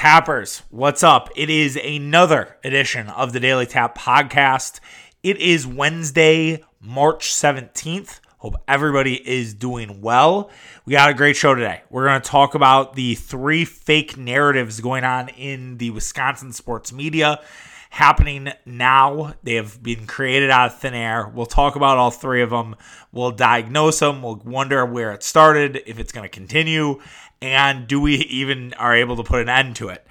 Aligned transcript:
Tappers, 0.00 0.62
what's 0.70 1.02
up? 1.02 1.28
It 1.36 1.50
is 1.50 1.76
another 1.76 2.56
edition 2.64 3.10
of 3.10 3.34
the 3.34 3.38
Daily 3.38 3.66
Tap 3.66 3.98
podcast. 3.98 4.80
It 5.22 5.36
is 5.36 5.66
Wednesday, 5.66 6.64
March 6.80 7.30
17th. 7.30 8.20
Hope 8.38 8.54
everybody 8.66 9.16
is 9.16 9.52
doing 9.52 10.00
well. 10.00 10.48
We 10.86 10.94
got 10.94 11.10
a 11.10 11.14
great 11.14 11.36
show 11.36 11.54
today. 11.54 11.82
We're 11.90 12.06
going 12.06 12.22
to 12.22 12.26
talk 12.26 12.54
about 12.54 12.94
the 12.94 13.14
three 13.14 13.66
fake 13.66 14.16
narratives 14.16 14.80
going 14.80 15.04
on 15.04 15.28
in 15.28 15.76
the 15.76 15.90
Wisconsin 15.90 16.54
sports 16.54 16.94
media 16.94 17.42
happening 17.90 18.52
now. 18.64 19.34
They 19.42 19.56
have 19.56 19.82
been 19.82 20.06
created 20.06 20.48
out 20.48 20.72
of 20.72 20.78
thin 20.78 20.94
air. 20.94 21.28
We'll 21.28 21.44
talk 21.44 21.76
about 21.76 21.98
all 21.98 22.10
three 22.10 22.40
of 22.40 22.50
them. 22.50 22.76
We'll 23.12 23.32
diagnose 23.32 23.98
them. 23.98 24.22
We'll 24.22 24.36
wonder 24.36 24.86
where 24.86 25.12
it 25.12 25.22
started, 25.22 25.82
if 25.86 25.98
it's 25.98 26.12
going 26.12 26.22
to 26.22 26.30
continue, 26.30 27.00
and 27.42 27.86
do 27.86 28.00
we 28.00 28.16
even 28.16 28.74
are 28.74 28.94
able 28.94 29.16
to 29.16 29.22
put 29.22 29.40
an 29.42 29.48
end 29.48 29.76
to 29.76 29.88
it. 29.88 30.06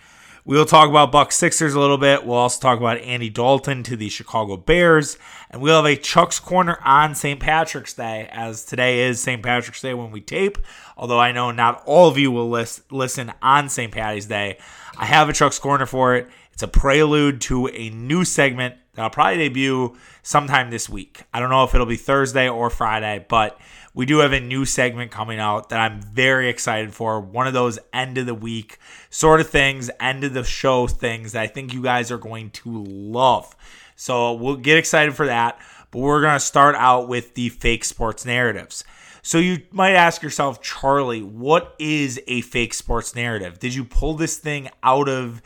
We'll 0.45 0.65
talk 0.65 0.89
about 0.89 1.11
Buck 1.11 1.31
Sixers 1.31 1.75
a 1.75 1.79
little 1.79 1.99
bit. 1.99 2.25
We'll 2.25 2.37
also 2.37 2.59
talk 2.59 2.79
about 2.79 2.97
Andy 2.99 3.29
Dalton 3.29 3.83
to 3.83 3.95
the 3.95 4.09
Chicago 4.09 4.57
Bears. 4.57 5.17
And 5.51 5.61
we'll 5.61 5.75
have 5.75 5.85
a 5.85 5.95
Chuck's 5.95 6.39
Corner 6.39 6.79
on 6.83 7.13
St. 7.13 7.39
Patrick's 7.39 7.93
Day, 7.93 8.27
as 8.31 8.65
today 8.65 9.01
is 9.01 9.21
St. 9.21 9.43
Patrick's 9.43 9.81
Day 9.81 9.93
when 9.93 10.09
we 10.09 10.21
tape. 10.21 10.57
Although 10.97 11.19
I 11.19 11.33
know 11.33 11.51
not 11.51 11.83
all 11.85 12.07
of 12.07 12.17
you 12.17 12.31
will 12.31 12.49
list, 12.49 12.91
listen 12.91 13.31
on 13.43 13.69
St. 13.69 13.91
Patty's 13.91 14.25
Day. 14.25 14.57
I 14.97 15.05
have 15.05 15.29
a 15.29 15.33
Chuck's 15.33 15.59
Corner 15.59 15.85
for 15.85 16.15
it. 16.15 16.27
It's 16.53 16.63
a 16.63 16.67
prelude 16.67 17.41
to 17.41 17.67
a 17.67 17.91
new 17.91 18.25
segment 18.25 18.75
that 18.95 19.03
I'll 19.03 19.09
probably 19.09 19.37
debut 19.37 19.95
sometime 20.23 20.71
this 20.71 20.89
week. 20.89 21.23
I 21.33 21.39
don't 21.39 21.49
know 21.49 21.63
if 21.63 21.75
it'll 21.75 21.85
be 21.85 21.95
Thursday 21.95 22.49
or 22.49 22.69
Friday, 22.69 23.23
but 23.29 23.59
we 23.93 24.05
do 24.05 24.19
have 24.19 24.33
a 24.33 24.39
new 24.39 24.65
segment 24.65 25.11
coming 25.11 25.39
out 25.39 25.69
that 25.69 25.79
I'm 25.79 26.01
very 26.01 26.49
excited 26.49 26.93
for. 26.93 27.19
One 27.19 27.47
of 27.47 27.53
those 27.53 27.79
end 27.93 28.17
of 28.17 28.25
the 28.25 28.35
week 28.35 28.77
sort 29.09 29.41
of 29.41 29.49
things, 29.49 29.89
end 29.99 30.23
of 30.23 30.33
the 30.33 30.43
show 30.43 30.87
things 30.87 31.31
that 31.31 31.41
I 31.41 31.47
think 31.47 31.73
you 31.73 31.81
guys 31.81 32.11
are 32.11 32.17
going 32.17 32.51
to 32.51 32.83
love. 32.83 33.55
So 33.95 34.33
we'll 34.33 34.55
get 34.55 34.77
excited 34.77 35.15
for 35.15 35.25
that. 35.25 35.59
But 35.91 35.99
we're 35.99 36.21
going 36.21 36.35
to 36.35 36.39
start 36.39 36.75
out 36.75 37.07
with 37.07 37.33
the 37.33 37.49
fake 37.49 37.83
sports 37.83 38.25
narratives. 38.25 38.83
So 39.21 39.37
you 39.37 39.63
might 39.71 39.93
ask 39.93 40.21
yourself, 40.21 40.61
Charlie, 40.61 41.23
what 41.23 41.75
is 41.79 42.21
a 42.27 42.41
fake 42.41 42.73
sports 42.73 43.15
narrative? 43.15 43.59
Did 43.59 43.73
you 43.73 43.83
pull 43.83 44.13
this 44.13 44.37
thing 44.37 44.69
out 44.83 45.09
of 45.09 45.41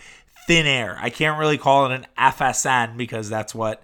thin 0.47 0.65
air. 0.65 0.97
I 0.99 1.09
can't 1.09 1.39
really 1.39 1.57
call 1.57 1.85
it 1.85 1.93
an 1.93 2.05
FSN 2.17 2.97
because 2.97 3.29
that's 3.29 3.55
what 3.55 3.83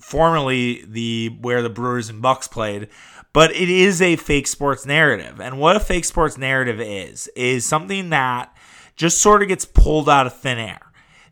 formerly 0.00 0.84
the 0.86 1.36
where 1.40 1.62
the 1.62 1.70
Brewers 1.70 2.08
and 2.08 2.22
Bucks 2.22 2.48
played, 2.48 2.88
but 3.36 3.54
it 3.54 3.68
is 3.68 4.00
a 4.00 4.16
fake 4.16 4.46
sports 4.46 4.86
narrative. 4.86 5.42
And 5.42 5.58
what 5.58 5.76
a 5.76 5.80
fake 5.80 6.06
sports 6.06 6.38
narrative 6.38 6.80
is 6.80 7.28
is 7.36 7.66
something 7.66 8.08
that 8.08 8.56
just 8.96 9.18
sort 9.18 9.42
of 9.42 9.48
gets 9.48 9.66
pulled 9.66 10.08
out 10.08 10.26
of 10.26 10.32
thin 10.32 10.56
air. 10.56 10.80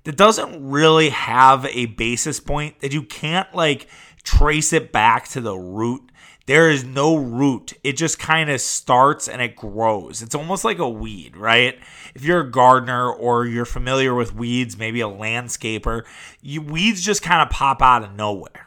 That 0.03 0.19
doesn't 0.19 0.69
really 0.69 1.09
have 1.09 1.65
a 1.65 1.87
basis 1.87 2.41
point 2.41 2.81
that 2.81 2.93
you 2.93 3.05
can't 3.05 3.49
like 3.55 3.89
trace 4.23 4.75
it 4.75 4.93
back 4.93 5.29
to 5.29 5.41
the 5.41 5.57
root 5.57 6.11
there 6.47 6.71
is 6.71 6.85
no 6.85 7.17
root. 7.17 7.73
It 7.83 7.97
just 7.97 8.19
kind 8.19 8.51
of 8.51 8.61
starts 8.61 9.29
and 9.29 9.41
it 9.41 9.57
grows. 9.57 10.21
It's 10.21 10.35
almost 10.35 10.63
like 10.63 10.79
a 10.79 10.89
weed, 10.89 11.39
right? 11.39 11.79
If 12.15 12.23
you're 12.23 12.41
a 12.41 12.51
gardener 12.51 13.11
or 13.11 13.47
you're 13.47 13.65
familiar 13.65 14.15
with 14.15 14.35
weeds, 14.35 14.77
maybe 14.77 15.01
a 15.01 15.09
landscaper, 15.09 16.03
you, 16.43 16.61
weeds 16.61 17.01
just 17.01 17.23
kind 17.23 17.41
of 17.41 17.49
pop 17.49 17.81
out 17.81 18.03
of 18.03 18.15
nowhere. 18.15 18.64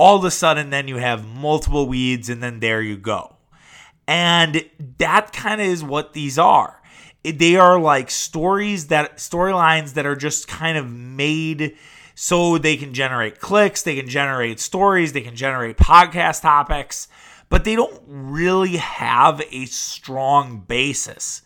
All 0.00 0.16
of 0.16 0.24
a 0.24 0.30
sudden, 0.30 0.70
then 0.70 0.88
you 0.88 0.96
have 0.96 1.26
multiple 1.26 1.86
weeds, 1.86 2.30
and 2.30 2.42
then 2.42 2.60
there 2.60 2.80
you 2.80 2.96
go. 2.96 3.36
And 4.08 4.64
that 4.96 5.30
kind 5.34 5.60
of 5.60 5.66
is 5.66 5.84
what 5.84 6.14
these 6.14 6.38
are. 6.38 6.80
They 7.22 7.56
are 7.56 7.78
like 7.78 8.10
stories 8.10 8.86
that 8.86 9.18
storylines 9.18 9.92
that 9.92 10.06
are 10.06 10.16
just 10.16 10.48
kind 10.48 10.78
of 10.78 10.90
made 10.90 11.76
so 12.14 12.56
they 12.56 12.78
can 12.78 12.94
generate 12.94 13.40
clicks, 13.40 13.82
they 13.82 13.94
can 13.94 14.08
generate 14.08 14.58
stories, 14.58 15.12
they 15.12 15.20
can 15.20 15.36
generate 15.36 15.76
podcast 15.76 16.40
topics, 16.40 17.06
but 17.50 17.64
they 17.64 17.76
don't 17.76 18.00
really 18.06 18.78
have 18.78 19.42
a 19.52 19.66
strong 19.66 20.60
basis. 20.60 21.42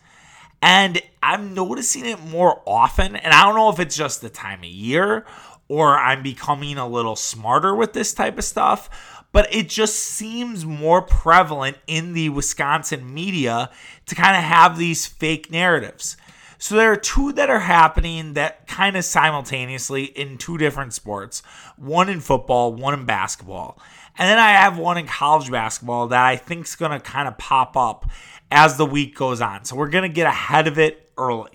And 0.62 1.02
I'm 1.24 1.54
noticing 1.54 2.06
it 2.06 2.20
more 2.24 2.62
often, 2.66 3.16
and 3.16 3.34
I 3.34 3.42
don't 3.42 3.56
know 3.56 3.70
if 3.70 3.80
it's 3.80 3.96
just 3.96 4.20
the 4.20 4.30
time 4.30 4.60
of 4.60 4.66
year 4.66 5.26
or 5.68 5.98
I'm 5.98 6.22
becoming 6.22 6.78
a 6.78 6.88
little 6.88 7.16
smarter 7.16 7.74
with 7.74 7.92
this 7.92 8.12
type 8.12 8.38
of 8.38 8.44
stuff, 8.44 9.24
but 9.32 9.52
it 9.52 9.68
just 9.68 9.96
seems 9.96 10.64
more 10.64 11.02
prevalent 11.02 11.78
in 11.86 12.12
the 12.12 12.28
Wisconsin 12.28 13.12
media 13.12 13.70
to 14.06 14.14
kind 14.14 14.36
of 14.36 14.42
have 14.42 14.78
these 14.78 15.06
fake 15.06 15.50
narratives. 15.50 16.16
So 16.58 16.76
there 16.76 16.92
are 16.92 16.96
two 16.96 17.32
that 17.32 17.50
are 17.50 17.58
happening 17.58 18.34
that 18.34 18.66
kind 18.66 18.96
of 18.96 19.04
simultaneously 19.04 20.04
in 20.04 20.38
two 20.38 20.56
different 20.56 20.94
sports 20.94 21.42
one 21.76 22.08
in 22.08 22.20
football, 22.20 22.72
one 22.72 22.94
in 22.94 23.04
basketball. 23.04 23.78
And 24.16 24.28
then 24.28 24.38
I 24.38 24.52
have 24.52 24.78
one 24.78 24.96
in 24.96 25.06
college 25.06 25.50
basketball 25.50 26.06
that 26.08 26.24
I 26.24 26.36
think 26.36 26.66
is 26.66 26.76
going 26.76 26.92
to 26.92 27.00
kind 27.00 27.26
of 27.26 27.36
pop 27.36 27.76
up 27.76 28.08
as 28.50 28.76
the 28.76 28.86
week 28.86 29.16
goes 29.16 29.40
on. 29.40 29.64
So 29.64 29.76
we're 29.76 29.88
going 29.88 30.08
to 30.08 30.14
get 30.14 30.26
ahead 30.26 30.68
of 30.68 30.78
it 30.78 31.10
early. 31.18 31.50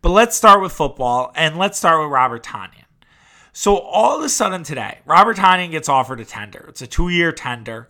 But 0.00 0.12
let's 0.12 0.36
start 0.36 0.62
with 0.62 0.72
football 0.72 1.32
and 1.34 1.58
let's 1.58 1.76
start 1.76 2.00
with 2.00 2.12
Robert 2.12 2.44
Tonyan. 2.44 2.85
So 3.56 3.78
all 3.78 4.18
of 4.18 4.22
a 4.22 4.28
sudden 4.28 4.64
today, 4.64 4.98
Robert 5.06 5.38
Tonyan 5.38 5.70
gets 5.70 5.88
offered 5.88 6.20
a 6.20 6.26
tender. 6.26 6.66
It's 6.68 6.82
a 6.82 6.86
two 6.86 7.08
year 7.08 7.32
tender 7.32 7.88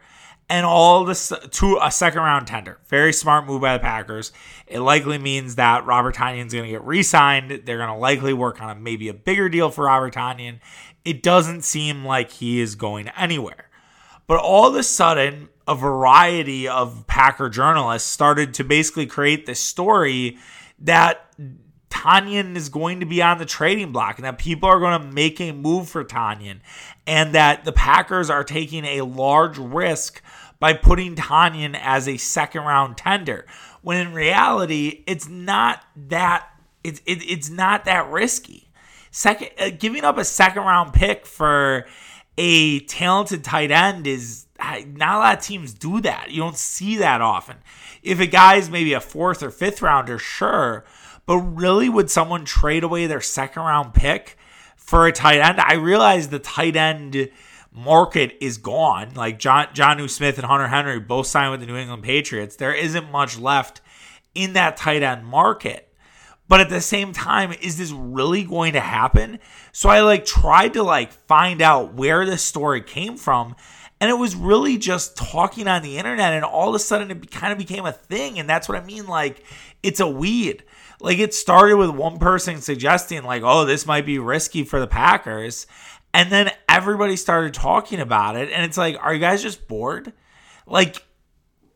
and 0.48 0.64
all 0.64 1.04
this 1.04 1.32
to 1.50 1.80
a 1.82 1.90
second 1.90 2.20
round 2.20 2.46
tender. 2.46 2.78
Very 2.86 3.12
smart 3.12 3.46
move 3.46 3.62
by 3.62 3.72
the 3.72 3.80
Packers. 3.80 4.30
It 4.68 4.78
likely 4.78 5.18
means 5.18 5.56
that 5.56 5.84
Robert 5.84 6.14
Tonyan's 6.14 6.52
going 6.52 6.66
to 6.66 6.70
get 6.70 6.84
re-signed. 6.84 7.50
They're 7.64 7.78
going 7.78 7.88
to 7.88 7.96
likely 7.96 8.32
work 8.32 8.62
on 8.62 8.70
a, 8.70 8.74
maybe 8.76 9.08
a 9.08 9.12
bigger 9.12 9.48
deal 9.48 9.72
for 9.72 9.86
Robert 9.86 10.14
Tonyan. 10.14 10.60
It 11.04 11.20
doesn't 11.20 11.62
seem 11.62 12.04
like 12.04 12.30
he 12.30 12.60
is 12.60 12.76
going 12.76 13.08
anywhere. 13.08 13.68
But 14.28 14.38
all 14.38 14.68
of 14.68 14.76
a 14.76 14.84
sudden, 14.84 15.48
a 15.66 15.74
variety 15.74 16.68
of 16.68 17.08
Packer 17.08 17.48
journalists 17.48 18.08
started 18.08 18.54
to 18.54 18.62
basically 18.62 19.06
create 19.06 19.46
this 19.46 19.58
story 19.58 20.38
that 20.78 21.26
Tonyan 22.06 22.56
is 22.56 22.68
going 22.68 23.00
to 23.00 23.06
be 23.06 23.20
on 23.20 23.38
the 23.38 23.44
trading 23.44 23.90
block 23.90 24.18
and 24.18 24.24
that 24.24 24.38
people 24.38 24.68
are 24.68 24.78
going 24.78 25.00
to 25.00 25.06
make 25.12 25.40
a 25.40 25.52
move 25.52 25.88
for 25.88 26.04
Tonyan 26.04 26.60
and 27.06 27.34
that 27.34 27.64
the 27.64 27.72
Packers 27.72 28.30
are 28.30 28.44
taking 28.44 28.84
a 28.84 29.00
large 29.02 29.58
risk 29.58 30.22
by 30.60 30.72
putting 30.72 31.16
Tonyan 31.16 31.78
as 31.80 32.08
a 32.08 32.16
second 32.16 32.62
round 32.62 32.96
tender. 32.96 33.46
When 33.82 34.06
in 34.06 34.14
reality, 34.14 35.04
it's 35.06 35.28
not 35.28 35.84
that 36.08 36.48
it's 36.84 37.00
it, 37.06 37.28
it's 37.28 37.50
not 37.50 37.84
that 37.86 38.08
risky. 38.08 38.68
Second, 39.10 39.50
uh, 39.58 39.70
giving 39.70 40.04
up 40.04 40.18
a 40.18 40.24
second 40.24 40.62
round 40.62 40.92
pick 40.92 41.26
for 41.26 41.86
a 42.38 42.80
talented 42.80 43.42
tight 43.42 43.70
end 43.70 44.06
is 44.06 44.46
not 44.58 45.16
a 45.16 45.18
lot 45.18 45.38
of 45.38 45.44
teams 45.44 45.72
do 45.72 46.00
that. 46.02 46.30
You 46.30 46.42
don't 46.42 46.56
see 46.56 46.96
that 46.98 47.20
often. 47.20 47.56
If 48.02 48.20
a 48.20 48.26
guy's 48.26 48.70
maybe 48.70 48.92
a 48.92 49.00
fourth 49.00 49.42
or 49.42 49.50
fifth 49.50 49.82
rounder, 49.82 50.18
sure, 50.18 50.84
but 51.26 51.38
really, 51.38 51.88
would 51.88 52.10
someone 52.10 52.44
trade 52.44 52.84
away 52.84 53.06
their 53.06 53.20
second 53.20 53.62
round 53.62 53.94
pick 53.94 54.38
for 54.76 55.06
a 55.06 55.12
tight 55.12 55.40
end? 55.40 55.60
I 55.60 55.74
realize 55.74 56.28
the 56.28 56.38
tight 56.38 56.76
end 56.76 57.30
market 57.72 58.36
is 58.40 58.58
gone. 58.58 59.12
Like 59.14 59.38
John 59.38 59.66
Jonnu 59.74 60.08
Smith 60.08 60.38
and 60.38 60.46
Hunter 60.46 60.68
Henry 60.68 60.98
both 61.00 61.26
signed 61.26 61.50
with 61.50 61.60
the 61.60 61.66
New 61.66 61.76
England 61.76 62.02
Patriots. 62.02 62.56
There 62.56 62.74
isn't 62.74 63.10
much 63.10 63.38
left 63.38 63.80
in 64.34 64.54
that 64.54 64.76
tight 64.76 65.02
end 65.02 65.26
market. 65.26 65.82
But 66.48 66.60
at 66.60 66.68
the 66.68 66.80
same 66.80 67.12
time, 67.12 67.52
is 67.60 67.76
this 67.76 67.90
really 67.90 68.44
going 68.44 68.74
to 68.74 68.80
happen? 68.80 69.40
So 69.72 69.88
I 69.88 70.00
like 70.00 70.24
tried 70.24 70.74
to 70.74 70.82
like 70.82 71.12
find 71.12 71.60
out 71.60 71.94
where 71.94 72.24
this 72.24 72.42
story 72.42 72.82
came 72.82 73.16
from. 73.16 73.56
And 74.00 74.10
it 74.10 74.14
was 74.14 74.36
really 74.36 74.76
just 74.76 75.16
talking 75.16 75.66
on 75.66 75.80
the 75.80 75.96
internet, 75.96 76.34
and 76.34 76.44
all 76.44 76.68
of 76.68 76.74
a 76.74 76.78
sudden 76.78 77.10
it 77.10 77.30
kind 77.30 77.50
of 77.50 77.58
became 77.58 77.86
a 77.86 77.92
thing. 77.92 78.38
And 78.38 78.46
that's 78.46 78.68
what 78.68 78.76
I 78.76 78.84
mean. 78.84 79.06
Like, 79.06 79.42
it's 79.82 80.00
a 80.00 80.06
weed. 80.06 80.64
Like, 81.00 81.18
it 81.18 81.34
started 81.34 81.76
with 81.76 81.90
one 81.90 82.18
person 82.18 82.60
suggesting, 82.60 83.22
like, 83.22 83.42
oh, 83.44 83.64
this 83.64 83.86
might 83.86 84.06
be 84.06 84.18
risky 84.18 84.64
for 84.64 84.80
the 84.80 84.86
Packers. 84.86 85.66
And 86.14 86.30
then 86.30 86.50
everybody 86.68 87.16
started 87.16 87.52
talking 87.52 88.00
about 88.00 88.36
it. 88.36 88.50
And 88.50 88.64
it's 88.64 88.78
like, 88.78 88.96
are 89.00 89.12
you 89.12 89.20
guys 89.20 89.42
just 89.42 89.68
bored? 89.68 90.12
Like, 90.66 91.04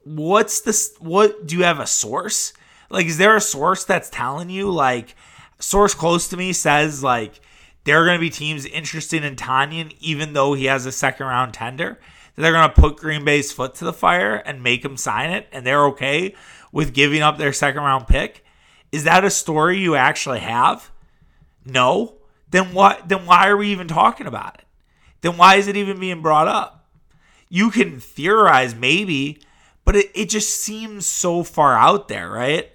what's 0.04 0.62
this? 0.62 0.94
What 0.98 1.46
do 1.46 1.56
you 1.56 1.64
have 1.64 1.80
a 1.80 1.86
source? 1.86 2.54
Like, 2.88 3.06
is 3.06 3.18
there 3.18 3.36
a 3.36 3.40
source 3.40 3.84
that's 3.84 4.10
telling 4.10 4.50
you, 4.50 4.70
like, 4.70 5.14
source 5.58 5.94
close 5.94 6.28
to 6.28 6.36
me 6.36 6.52
says, 6.52 7.04
like, 7.04 7.40
there 7.84 8.02
are 8.02 8.06
going 8.06 8.18
to 8.18 8.20
be 8.20 8.30
teams 8.30 8.66
interested 8.66 9.24
in 9.24 9.36
Tonyan, 9.36 9.94
even 10.00 10.32
though 10.32 10.54
he 10.54 10.64
has 10.64 10.86
a 10.86 10.92
second 10.92 11.26
round 11.26 11.54
tender? 11.54 11.98
They're 12.36 12.52
going 12.52 12.68
to 12.68 12.80
put 12.80 12.96
Green 12.96 13.24
Bay's 13.24 13.52
foot 13.52 13.74
to 13.76 13.84
the 13.84 13.92
fire 13.92 14.36
and 14.36 14.62
make 14.62 14.84
him 14.84 14.96
sign 14.96 15.30
it, 15.30 15.46
and 15.52 15.66
they're 15.66 15.84
okay 15.86 16.34
with 16.72 16.94
giving 16.94 17.22
up 17.22 17.38
their 17.38 17.52
second 17.52 17.82
round 17.82 18.06
pick. 18.06 18.44
Is 18.92 19.04
that 19.04 19.24
a 19.24 19.30
story 19.30 19.78
you 19.78 19.94
actually 19.94 20.40
have? 20.40 20.90
No 21.64 22.20
then 22.50 22.74
what 22.74 23.08
then 23.08 23.26
why 23.26 23.48
are 23.48 23.56
we 23.56 23.68
even 23.68 23.88
talking 23.88 24.26
about 24.26 24.56
it? 24.56 24.64
Then 25.20 25.36
why 25.36 25.56
is 25.56 25.68
it 25.68 25.76
even 25.76 26.00
being 26.00 26.22
brought 26.22 26.48
up? 26.48 26.88
You 27.48 27.70
can 27.70 28.00
theorize 28.00 28.74
maybe, 28.74 29.40
but 29.84 29.96
it, 29.96 30.10
it 30.14 30.28
just 30.28 30.60
seems 30.60 31.06
so 31.06 31.42
far 31.42 31.76
out 31.76 32.08
there, 32.08 32.30
right? 32.30 32.70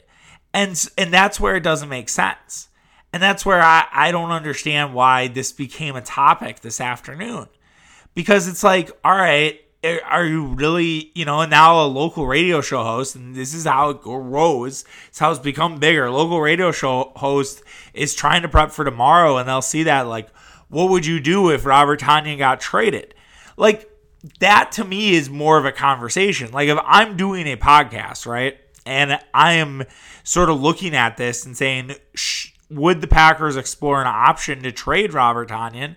And 0.54 0.82
and 0.98 1.14
that's 1.14 1.40
where 1.40 1.56
it 1.56 1.64
doesn't 1.64 1.90
make 1.90 2.10
sense. 2.10 2.70
And 3.12 3.24
that's 3.24 3.46
where 3.46 3.62
I, 3.62 3.86
I 3.94 4.12
don't 4.12 4.32
understand 4.32 4.94
why 4.94 5.30
this 5.30 5.54
became 5.54 5.96
a 5.96 6.02
topic 6.02 6.60
this 6.60 6.82
afternoon. 6.82 7.48
Because 8.14 8.48
it's 8.48 8.64
like, 8.64 8.92
all 9.06 9.16
right, 9.16 9.60
Eh, 9.86 10.00
are 10.04 10.26
you 10.26 10.48
really, 10.48 11.12
you 11.14 11.26
know, 11.26 11.46
now 11.46 11.80
a 11.80 11.86
local 11.86 12.26
radio 12.26 12.60
show 12.60 12.84
host, 12.84 13.16
and 13.16 13.36
this 13.36 13.54
is 13.54 13.66
how 13.66 13.92
it 13.92 14.02
grows. 14.02 14.84
It's 15.10 15.20
how 15.20 15.30
it's 15.30 15.40
become 15.40 15.78
bigger. 15.78 16.10
Local 16.10 16.42
radio 16.42 16.72
show 16.72 17.12
host 17.16 17.62
is 17.94 18.16
trying 18.16 18.42
to 18.42 18.50
prep 18.50 18.72
for 18.72 18.84
tomorrow, 18.84 19.38
and 19.38 19.48
they'll 19.48 19.62
see 19.62 19.84
that, 19.84 20.08
like, 20.08 20.28
what 20.70 20.90
would 20.90 21.06
you 21.06 21.20
do 21.20 21.52
if 21.52 21.68
Robert 21.68 22.00
Tonyan 22.00 22.40
got 22.40 22.60
traded? 22.60 23.14
Like, 23.58 23.88
that 24.40 24.72
to 24.72 24.84
me 24.84 25.14
is 25.14 25.30
more 25.30 25.60
of 25.60 25.66
a 25.66 25.72
conversation. 25.72 26.52
Like, 26.52 26.68
if 26.68 26.80
I'm 26.84 27.16
doing 27.16 27.46
a 27.46 27.56
podcast, 27.56 28.26
right, 28.26 28.58
and 28.88 29.20
I 29.36 29.54
am 29.54 29.84
sort 30.24 30.50
of 30.50 30.60
looking 30.60 30.96
at 30.96 31.18
this 31.18 31.46
and 31.46 31.56
saying, 31.56 31.92
would 32.72 33.02
the 33.02 33.08
Packers 33.08 33.56
explore 33.56 34.02
an 34.02 34.08
option 34.08 34.64
to 34.64 34.72
trade 34.72 35.14
Robert 35.14 35.50
Tonyan? 35.50 35.96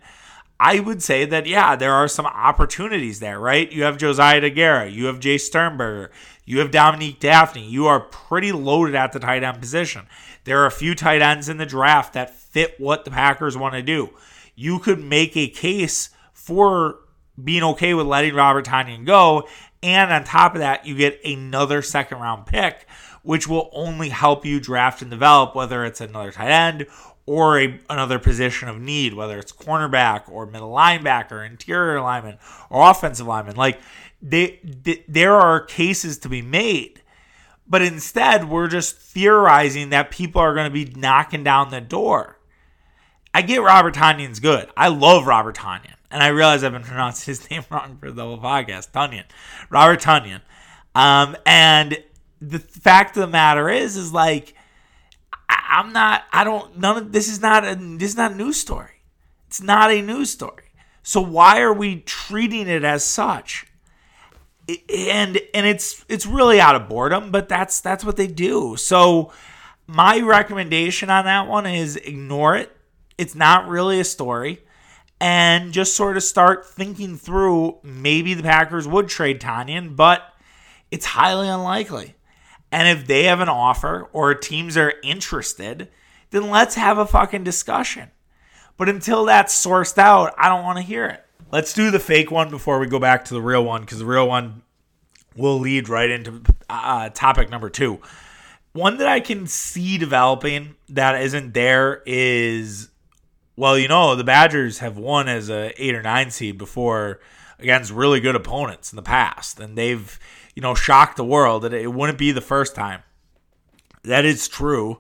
I 0.61 0.81
would 0.81 1.03
say 1.03 1.25
that, 1.25 1.47
yeah, 1.47 1.77
there 1.77 1.93
are 1.93 2.09
some 2.09 2.27
opportunities 2.27 3.21
there, 3.21 3.39
right? 3.39 3.71
You 3.71 3.85
have 3.85 3.97
Josiah 3.97 4.41
Deguara, 4.41 4.93
you 4.93 5.07
have 5.07 5.21
Jace 5.21 5.43
Sternberger, 5.43 6.11
you 6.49 6.61
have 6.61 6.71
Dominique 6.71 7.21
Dafney. 7.21 7.69
You 7.69 7.87
are 7.89 8.01
pretty 8.01 8.53
loaded 8.53 8.95
at 8.95 9.13
the 9.13 9.21
tight 9.21 9.43
end 9.43 9.61
position. 9.61 10.07
There 10.45 10.63
are 10.63 10.67
a 10.67 10.71
few 10.71 10.95
tight 10.95 11.21
ends 11.21 11.51
in 11.51 11.59
the 11.59 11.67
draft 11.67 12.15
that 12.15 12.35
fit 12.35 12.75
what 12.81 13.05
the 13.05 13.11
Packers 13.11 13.55
want 13.55 13.75
to 13.75 13.83
do. 13.83 14.11
You 14.55 14.79
could 14.79 14.99
make 14.99 15.37
a 15.37 15.49
case 15.49 16.09
for 16.33 17.01
being 17.45 17.63
okay 17.63 17.93
with 17.93 18.07
letting 18.07 18.35
Robert 18.35 18.65
Tonyan 18.65 19.05
go. 19.05 19.47
And 19.83 20.11
on 20.11 20.25
top 20.25 20.55
of 20.55 20.61
that, 20.61 20.87
you 20.87 20.97
get 20.97 21.21
another 21.23 21.83
second 21.83 22.19
round 22.19 22.47
pick, 22.47 22.87
which 23.23 23.47
will 23.47 23.69
only 23.75 24.09
help 24.09 24.47
you 24.47 24.59
draft 24.59 25.03
and 25.03 25.11
develop, 25.11 25.55
whether 25.55 25.85
it's 25.85 26.01
another 26.01 26.33
tight 26.33 26.51
end 26.51 26.87
or 27.29 27.61
a, 27.61 27.79
another 27.91 28.19
position 28.19 28.69
of 28.69 28.81
need, 28.81 29.13
whether 29.13 29.39
it's 29.39 29.53
cornerback 29.53 30.31
or 30.31 30.47
middle 30.47 30.71
linebacker, 30.71 31.47
interior 31.47 32.01
lineman, 32.01 32.39
or 32.71 32.91
offensive 32.91 33.27
lineman. 33.27 33.55
Like 33.55 33.79
they, 34.23 34.59
they, 34.65 35.05
there 35.07 35.35
are 35.35 35.61
cases 35.61 36.17
to 36.21 36.31
be 36.31 36.41
made, 36.41 37.03
but 37.67 37.83
instead 37.83 38.49
we're 38.49 38.67
just 38.67 38.97
theorizing 38.97 39.91
that 39.91 40.11
people 40.11 40.41
are 40.41 40.55
going 40.55 40.73
to 40.73 40.73
be 40.73 40.87
knocking 40.99 41.45
down 41.45 41.71
the 41.71 41.83
door. 41.83 42.39
I 43.35 43.43
get 43.43 43.61
Robert 43.61 43.95
Tonyan's 43.95 44.41
good. 44.41 44.71
I 44.75 44.89
love 44.89 45.27
Robert 45.27 45.57
Tonyan, 45.57 45.97
and 46.11 46.23
I 46.23 46.29
realize 46.29 46.65
I've 46.65 46.73
been 46.73 46.83
pronouncing 46.85 47.31
his 47.31 47.51
name 47.51 47.63
wrong 47.71 47.99
for 48.01 48.11
the 48.11 48.23
whole 48.23 48.39
podcast. 48.39 48.93
Tonyan, 48.93 49.25
Robert 49.69 50.01
Tonyan, 50.01 50.41
um, 50.95 51.37
and 51.45 52.03
the 52.41 52.59
fact 52.59 53.19
of 53.19 53.21
the 53.21 53.27
matter 53.27 53.69
is, 53.69 53.99
is 53.99 54.15
like 54.15 54.55
I, 55.69 55.81
am 55.81 55.93
not. 55.93 56.25
I 56.32 56.44
don't. 56.44 56.79
None 56.79 56.97
of 56.97 57.12
this 57.12 57.29
is 57.29 57.41
not 57.41 57.65
a. 57.67 57.75
This 57.75 58.11
is 58.11 58.17
not 58.17 58.32
a 58.32 58.35
news 58.35 58.59
story. 58.59 59.03
It's 59.47 59.61
not 59.61 59.91
a 59.91 60.03
news 60.03 60.31
story. 60.31 60.65
So 61.03 61.20
why 61.20 61.61
are 61.61 61.73
we 61.73 62.00
treating 62.00 62.69
it 62.69 62.85
as 62.85 63.05
such? 63.05 63.67
And 64.69 65.41
and 65.55 65.67
it's 65.67 66.05
it's 66.09 66.26
really 66.26 66.61
out 66.61 66.75
of 66.75 66.88
boredom, 66.88 67.31
but 67.31 67.49
that's 67.49 67.81
that's 67.81 68.05
what 68.05 68.17
they 68.17 68.26
do. 68.26 68.76
So 68.76 69.32
my 69.87 70.20
recommendation 70.20 71.09
on 71.09 71.25
that 71.25 71.49
one 71.49 71.67
is 71.67 71.97
ignore 71.97 72.56
it. 72.56 72.76
It's 73.17 73.35
not 73.35 73.69
really 73.69 73.99
a 74.00 74.05
story. 74.05 74.62
And 75.21 75.73
just 75.73 75.97
sort 75.97 76.17
of 76.17 76.23
start 76.23 76.64
thinking 76.64 77.17
through 77.17 77.79
maybe 77.82 78.35
the 78.35 78.43
Packers 78.43 78.87
would 78.87 79.09
trade 79.09 79.41
Tonyan, 79.41 79.97
but 79.97 80.23
it's 80.93 81.06
highly 81.06 81.49
unlikely. 81.49 82.14
And 82.70 82.88
if 82.88 83.06
they 83.06 83.25
have 83.25 83.41
an 83.41 83.49
offer 83.49 84.09
or 84.12 84.35
teams 84.35 84.76
are 84.76 84.94
interested, 85.03 85.88
then 86.31 86.50
let's 86.50 86.75
have 86.75 86.99
a 86.99 87.06
fucking 87.06 87.44
discussion. 87.44 88.11
But 88.76 88.88
until 88.88 89.25
that's 89.25 89.65
sourced 89.65 89.99
out, 89.99 90.35
I 90.38 90.49
don't 90.49 90.65
want 90.65 90.79
to 90.79 90.85
hear 90.85 91.06
it. 91.06 91.25
Let's 91.50 91.73
do 91.73 91.91
the 91.91 91.99
fake 91.99 92.31
one 92.31 92.50
before 92.50 92.79
we 92.79 92.87
go 92.87 92.99
back 92.99 93.25
to 93.26 93.35
the 93.35 93.41
real 93.41 93.65
one 93.65 93.81
because 93.81 93.99
the 93.99 94.05
real 94.05 94.29
one 94.29 94.62
will 95.35 95.59
lead 95.59 95.88
right 95.88 96.11
into 96.11 96.43
uh, 96.69 97.09
topic 97.11 97.49
number 97.49 97.70
two. 97.70 98.00
One 98.73 98.99
that 98.99 99.09
I 99.09 99.21
can 99.21 99.47
see 99.47 99.97
developing 99.97 100.76
that 100.91 101.21
isn't 101.23 101.55
there 101.55 102.03
is, 102.05 102.91
well, 103.56 103.79
you 103.79 103.88
know, 103.88 104.14
the 104.14 104.25
Badgers 104.25 104.81
have 104.81 104.99
won 104.99 105.26
as 105.26 105.49
a 105.49 105.73
eight 105.82 105.94
or 105.94 106.03
nine 106.03 106.31
seed 106.31 106.59
before 106.59 107.21
against 107.59 107.91
really 107.91 108.21
good 108.21 108.37
opponents 108.37 108.93
in 108.93 108.97
the 108.97 109.03
past, 109.03 109.59
and 109.59 109.76
they've 109.76 110.19
you 110.59 110.63
know, 110.63 110.75
shock 110.75 111.15
the 111.15 111.25
world 111.25 111.63
that 111.63 111.73
it 111.73 111.95
wouldn't 111.95 112.19
be 112.19 112.33
the 112.33 112.41
first 112.41 112.75
time. 112.75 113.05
That 114.03 114.25
is 114.25 114.49
true. 114.49 114.99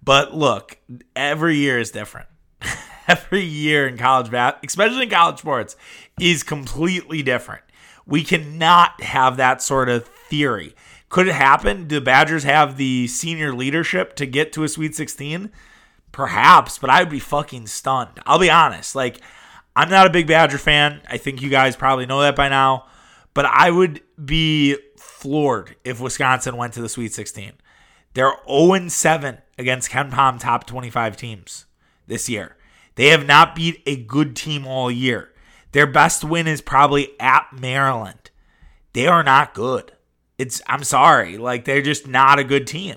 But 0.00 0.36
look, 0.36 0.78
every 1.16 1.56
year 1.56 1.80
is 1.80 1.90
different. 1.90 2.28
every 3.08 3.42
year 3.42 3.88
in 3.88 3.98
college 3.98 4.32
especially 4.62 5.02
in 5.02 5.10
college 5.10 5.40
sports, 5.40 5.74
is 6.20 6.44
completely 6.44 7.24
different. 7.24 7.62
We 8.06 8.22
cannot 8.22 9.02
have 9.02 9.36
that 9.36 9.60
sort 9.60 9.88
of 9.88 10.06
theory. 10.06 10.76
Could 11.08 11.26
it 11.26 11.34
happen? 11.34 11.88
Do 11.88 12.00
Badgers 12.00 12.44
have 12.44 12.76
the 12.76 13.08
senior 13.08 13.52
leadership 13.52 14.14
to 14.14 14.26
get 14.26 14.52
to 14.52 14.62
a 14.62 14.68
Sweet 14.68 14.94
16? 14.94 15.50
Perhaps, 16.12 16.78
but 16.78 16.88
I 16.88 17.00
would 17.00 17.10
be 17.10 17.18
fucking 17.18 17.66
stunned. 17.66 18.20
I'll 18.26 18.38
be 18.38 18.48
honest. 18.48 18.94
Like, 18.94 19.20
I'm 19.74 19.90
not 19.90 20.06
a 20.06 20.10
big 20.10 20.28
Badger 20.28 20.58
fan. 20.58 21.00
I 21.10 21.16
think 21.16 21.42
you 21.42 21.50
guys 21.50 21.74
probably 21.74 22.06
know 22.06 22.20
that 22.20 22.36
by 22.36 22.48
now. 22.48 22.86
But 23.34 23.46
I 23.46 23.72
would 23.72 24.02
be 24.24 24.76
floored 25.00 25.76
if 25.84 26.00
Wisconsin 26.00 26.56
went 26.56 26.74
to 26.74 26.82
the 26.82 26.88
Sweet 26.88 27.12
16. 27.12 27.52
They're 28.14 28.34
0 28.48 28.88
7 28.88 29.38
against 29.58 29.90
KenPom 29.90 30.40
top 30.40 30.66
25 30.66 31.16
teams 31.16 31.66
this 32.06 32.28
year. 32.28 32.56
They 32.96 33.06
have 33.06 33.26
not 33.26 33.54
beat 33.54 33.82
a 33.86 33.96
good 33.96 34.36
team 34.36 34.66
all 34.66 34.90
year. 34.90 35.32
Their 35.72 35.86
best 35.86 36.24
win 36.24 36.46
is 36.46 36.60
probably 36.60 37.10
at 37.20 37.46
Maryland. 37.52 38.30
They 38.92 39.06
are 39.06 39.22
not 39.22 39.54
good. 39.54 39.92
It's 40.38 40.60
I'm 40.66 40.84
sorry, 40.84 41.38
like 41.38 41.64
they're 41.64 41.82
just 41.82 42.06
not 42.06 42.38
a 42.38 42.44
good 42.44 42.66
team. 42.66 42.96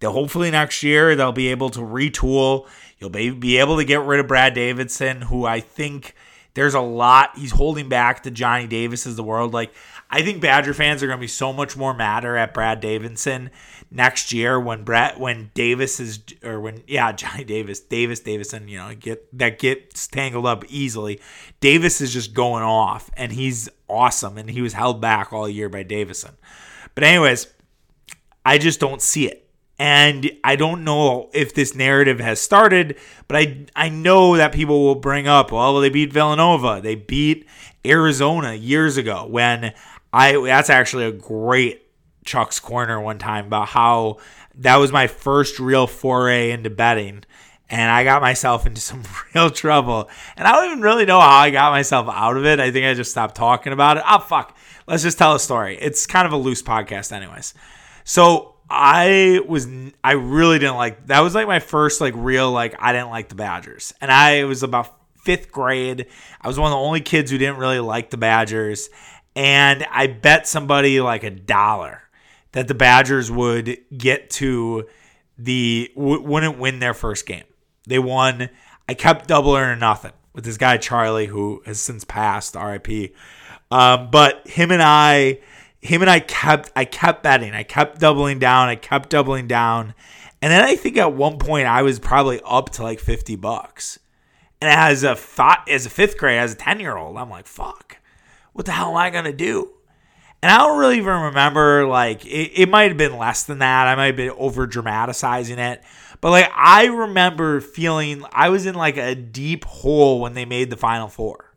They'll 0.00 0.12
hopefully 0.12 0.50
next 0.50 0.82
year 0.82 1.16
they'll 1.16 1.32
be 1.32 1.48
able 1.48 1.70
to 1.70 1.80
retool. 1.80 2.68
You'll 2.98 3.10
be, 3.10 3.30
be 3.30 3.58
able 3.58 3.76
to 3.78 3.84
get 3.84 4.02
rid 4.02 4.20
of 4.20 4.28
Brad 4.28 4.54
Davison, 4.54 5.22
who 5.22 5.44
I 5.44 5.60
think 5.60 6.14
there's 6.54 6.74
a 6.74 6.80
lot 6.80 7.36
he's 7.36 7.52
holding 7.52 7.88
back 7.88 8.22
to 8.24 8.30
Johnny 8.30 8.66
Davis 8.66 9.06
as 9.06 9.16
the 9.16 9.22
world. 9.22 9.52
Like 9.52 9.72
I 10.10 10.22
think 10.22 10.40
Badger 10.40 10.72
fans 10.72 11.02
are 11.02 11.06
going 11.06 11.18
to 11.18 11.20
be 11.20 11.26
so 11.28 11.52
much 11.52 11.76
more 11.76 11.92
madder 11.92 12.36
at 12.36 12.54
Brad 12.54 12.80
Davison 12.80 13.50
next 13.90 14.32
year 14.32 14.58
when 14.58 14.82
Brett 14.82 15.20
when 15.20 15.50
Davis 15.54 16.00
is 16.00 16.20
or 16.42 16.60
when 16.60 16.82
yeah 16.86 17.12
Johnny 17.12 17.44
Davis 17.44 17.80
Davis 17.80 18.20
Davison 18.20 18.68
you 18.68 18.78
know 18.78 18.94
get 18.94 19.38
that 19.38 19.58
gets 19.58 20.06
tangled 20.06 20.46
up 20.46 20.64
easily. 20.68 21.20
Davis 21.60 22.00
is 22.00 22.12
just 22.12 22.32
going 22.32 22.62
off 22.62 23.10
and 23.16 23.32
he's 23.32 23.68
awesome 23.88 24.38
and 24.38 24.50
he 24.50 24.62
was 24.62 24.72
held 24.72 25.00
back 25.00 25.32
all 25.32 25.48
year 25.48 25.68
by 25.68 25.82
Davison. 25.82 26.36
But 26.94 27.04
anyways, 27.04 27.48
I 28.44 28.58
just 28.58 28.80
don't 28.80 29.02
see 29.02 29.26
it. 29.26 29.44
And 29.80 30.28
I 30.42 30.56
don't 30.56 30.82
know 30.82 31.30
if 31.32 31.54
this 31.54 31.76
narrative 31.76 32.18
has 32.18 32.40
started, 32.40 32.96
but 33.28 33.36
I 33.36 33.66
I 33.76 33.88
know 33.90 34.36
that 34.36 34.52
people 34.52 34.84
will 34.84 34.96
bring 34.96 35.28
up, 35.28 35.52
well, 35.52 35.78
they 35.80 35.90
beat 35.90 36.12
Villanova, 36.12 36.80
they 36.82 36.94
beat 36.94 37.46
Arizona 37.86 38.54
years 38.54 38.96
ago 38.96 39.26
when 39.26 39.72
I 40.12 40.40
that's 40.44 40.70
actually 40.70 41.04
a 41.04 41.12
great 41.12 41.82
Chuck's 42.24 42.60
corner 42.60 43.00
one 43.00 43.18
time 43.18 43.46
about 43.46 43.68
how 43.68 44.18
that 44.56 44.76
was 44.76 44.92
my 44.92 45.06
first 45.06 45.58
real 45.58 45.86
foray 45.86 46.50
into 46.50 46.70
betting 46.70 47.24
and 47.70 47.90
I 47.90 48.04
got 48.04 48.22
myself 48.22 48.66
into 48.66 48.80
some 48.88 49.02
real 49.34 49.50
trouble. 49.50 50.08
And 50.36 50.46
I 50.46 50.52
don't 50.52 50.66
even 50.66 50.80
really 50.80 51.04
know 51.04 51.20
how 51.20 51.38
I 51.38 51.50
got 51.50 51.72
myself 51.72 52.08
out 52.10 52.36
of 52.36 52.44
it. 52.44 52.60
I 52.60 52.70
think 52.70 52.86
I 52.86 52.94
just 52.94 53.10
stopped 53.10 53.34
talking 53.34 53.72
about 53.72 53.98
it. 53.98 54.04
Oh 54.06 54.18
fuck. 54.18 54.56
Let's 54.86 55.02
just 55.02 55.18
tell 55.18 55.34
a 55.34 55.40
story. 55.40 55.76
It's 55.78 56.06
kind 56.06 56.26
of 56.26 56.32
a 56.32 56.36
loose 56.36 56.62
podcast 56.62 57.12
anyways. 57.12 57.54
So 58.04 58.54
I 58.70 59.40
was 59.46 59.68
I 60.02 60.12
really 60.12 60.58
didn't 60.58 60.76
like 60.76 61.06
that 61.08 61.20
was 61.20 61.34
like 61.34 61.46
my 61.46 61.58
first 61.58 62.00
like 62.00 62.14
real 62.16 62.50
like 62.50 62.74
I 62.78 62.92
didn't 62.92 63.10
like 63.10 63.28
the 63.28 63.34
Badgers. 63.34 63.92
And 64.00 64.10
I 64.10 64.44
was 64.44 64.62
about 64.62 64.94
5th 65.26 65.50
grade. 65.50 66.06
I 66.40 66.48
was 66.48 66.58
one 66.58 66.72
of 66.72 66.76
the 66.76 66.82
only 66.82 67.00
kids 67.00 67.30
who 67.30 67.38
didn't 67.38 67.58
really 67.58 67.80
like 67.80 68.10
the 68.10 68.16
Badgers 68.16 68.88
and 69.38 69.86
I 69.92 70.08
bet 70.08 70.48
somebody 70.48 71.00
like 71.00 71.22
a 71.22 71.30
dollar 71.30 72.02
that 72.50 72.66
the 72.66 72.74
Badgers 72.74 73.30
would 73.30 73.78
get 73.96 74.30
to 74.30 74.88
the 75.38 75.92
w- 75.94 76.20
wouldn't 76.20 76.58
win 76.58 76.80
their 76.80 76.92
first 76.92 77.24
game. 77.24 77.44
They 77.86 78.00
won. 78.00 78.50
I 78.88 78.94
kept 78.94 79.28
doubling 79.28 79.62
or 79.62 79.76
nothing 79.76 80.10
with 80.32 80.44
this 80.44 80.56
guy 80.56 80.76
Charlie 80.76 81.26
who 81.26 81.62
has 81.66 81.80
since 81.80 82.02
passed, 82.02 82.56
R.I.P. 82.56 83.14
Um, 83.70 84.10
but 84.10 84.48
him 84.48 84.72
and 84.72 84.82
I, 84.82 85.38
him 85.80 86.02
and 86.02 86.10
I 86.10 86.18
kept 86.18 86.72
I 86.74 86.84
kept 86.84 87.22
betting. 87.22 87.54
I 87.54 87.62
kept 87.62 88.00
doubling 88.00 88.40
down. 88.40 88.68
I 88.68 88.74
kept 88.74 89.08
doubling 89.08 89.46
down. 89.46 89.94
And 90.42 90.50
then 90.50 90.64
I 90.64 90.74
think 90.74 90.96
at 90.96 91.12
one 91.12 91.38
point 91.38 91.68
I 91.68 91.82
was 91.82 92.00
probably 92.00 92.40
up 92.44 92.70
to 92.70 92.82
like 92.82 92.98
50 92.98 93.36
bucks. 93.36 94.00
And 94.60 94.68
as 94.68 95.04
a 95.04 95.14
thought 95.14 95.62
as 95.70 95.86
a 95.86 95.90
fifth 95.90 96.18
grade, 96.18 96.40
as 96.40 96.54
a 96.54 96.56
10 96.56 96.80
year 96.80 96.96
old, 96.96 97.16
I'm 97.16 97.30
like, 97.30 97.46
fuck 97.46 97.98
what 98.58 98.66
the 98.66 98.72
hell 98.72 98.90
am 98.90 98.96
I 98.96 99.10
gonna 99.10 99.32
do? 99.32 99.70
And 100.42 100.50
I 100.50 100.58
don't 100.58 100.78
really 100.78 100.98
even 100.98 101.20
remember, 101.20 101.86
like, 101.86 102.24
it, 102.26 102.52
it 102.62 102.68
might 102.68 102.90
have 102.90 102.96
been 102.96 103.16
less 103.16 103.44
than 103.44 103.58
that. 103.58 103.88
I 103.88 103.94
might 103.94 104.06
have 104.06 104.16
been 104.16 104.30
over 104.30 104.66
dramatizing 104.66 105.58
it. 105.58 105.82
But 106.20 106.30
like 106.30 106.50
I 106.54 106.86
remember 106.86 107.60
feeling 107.60 108.24
I 108.32 108.48
was 108.48 108.66
in 108.66 108.74
like 108.74 108.96
a 108.96 109.14
deep 109.14 109.64
hole 109.64 110.20
when 110.20 110.34
they 110.34 110.44
made 110.44 110.70
the 110.70 110.76
final 110.76 111.08
four. 111.08 111.52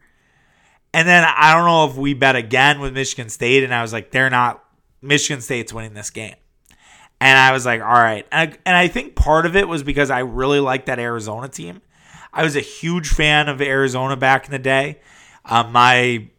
And 0.94 1.08
then 1.08 1.24
I 1.24 1.54
don't 1.54 1.66
know 1.66 1.90
if 1.90 1.96
we 1.96 2.14
bet 2.14 2.36
again 2.36 2.80
with 2.80 2.94
Michigan 2.94 3.30
State 3.30 3.64
and 3.64 3.74
I 3.74 3.82
was 3.82 3.94
like 3.94 4.12
they're 4.12 4.30
not 4.30 4.64
Michigan 5.02 5.42
State's 5.42 5.74
winning 5.74 5.94
this 5.94 6.10
game. 6.10 6.36
And 7.20 7.38
I 7.38 7.52
was 7.52 7.66
like, 7.66 7.82
all 7.82 7.88
right. 7.88 8.26
And 8.32 8.52
I, 8.52 8.58
and 8.66 8.76
I 8.76 8.88
think 8.88 9.16
part 9.16 9.46
of 9.46 9.56
it 9.56 9.68
was 9.68 9.84
because 9.84 10.10
I 10.10 10.20
really 10.20 10.60
liked 10.60 10.88
that 10.88 11.00
Arizona 11.00 11.48
team. 11.48 11.82
I 12.34 12.44
was 12.44 12.56
a 12.56 12.62
huge 12.62 13.10
fan 13.10 13.48
of 13.48 13.62
Arizona 13.62 14.16
back 14.16 14.46
in 14.46 14.52
the 14.52 14.60
day. 14.60 15.02
Uh, 15.46 15.64
my 15.64 16.30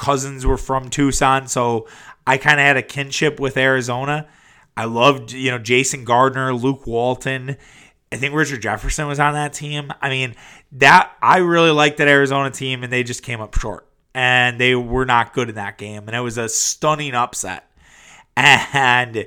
cousins 0.00 0.46
were 0.46 0.56
from 0.56 0.88
Tucson, 0.88 1.46
so 1.46 1.86
I 2.26 2.38
kind 2.38 2.58
of 2.58 2.64
had 2.64 2.78
a 2.78 2.82
kinship 2.82 3.38
with 3.38 3.58
Arizona. 3.58 4.26
I 4.74 4.86
loved, 4.86 5.32
you 5.32 5.50
know, 5.50 5.58
Jason 5.58 6.04
Gardner, 6.04 6.54
Luke 6.54 6.86
Walton. 6.86 7.58
I 8.10 8.16
think 8.16 8.34
Richard 8.34 8.62
Jefferson 8.62 9.06
was 9.06 9.20
on 9.20 9.34
that 9.34 9.52
team. 9.52 9.92
I 10.00 10.08
mean, 10.08 10.34
that 10.72 11.12
I 11.22 11.38
really 11.38 11.70
liked 11.70 11.98
that 11.98 12.08
Arizona 12.08 12.50
team, 12.50 12.82
and 12.82 12.90
they 12.90 13.02
just 13.02 13.22
came 13.22 13.42
up 13.42 13.54
short, 13.58 13.86
and 14.14 14.58
they 14.58 14.74
were 14.74 15.04
not 15.04 15.34
good 15.34 15.50
in 15.50 15.56
that 15.56 15.76
game, 15.76 16.08
and 16.08 16.16
it 16.16 16.20
was 16.20 16.38
a 16.38 16.48
stunning 16.48 17.14
upset. 17.14 17.70
And 18.36 19.26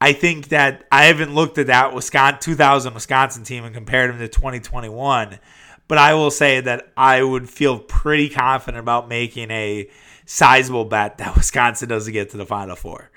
I 0.00 0.12
think 0.12 0.48
that 0.48 0.86
I 0.92 1.06
haven't 1.06 1.34
looked 1.34 1.58
at 1.58 1.66
that 1.66 1.92
Wisconsin 1.92 2.38
2000 2.40 2.94
Wisconsin 2.94 3.42
team 3.42 3.64
and 3.64 3.74
compared 3.74 4.10
them 4.10 4.20
to 4.20 4.28
2021, 4.28 5.40
but 5.88 5.98
I 5.98 6.14
will 6.14 6.30
say 6.30 6.60
that 6.60 6.92
I 6.96 7.22
would 7.22 7.48
feel 7.48 7.78
pretty 7.78 8.28
confident 8.28 8.80
about 8.80 9.08
making 9.08 9.50
a 9.50 9.88
sizable 10.26 10.84
bet 10.84 11.18
that 11.18 11.34
Wisconsin 11.36 11.88
doesn't 11.88 12.12
get 12.12 12.30
to 12.30 12.36
the 12.36 12.46
Final 12.46 12.76
Four. 12.76 13.10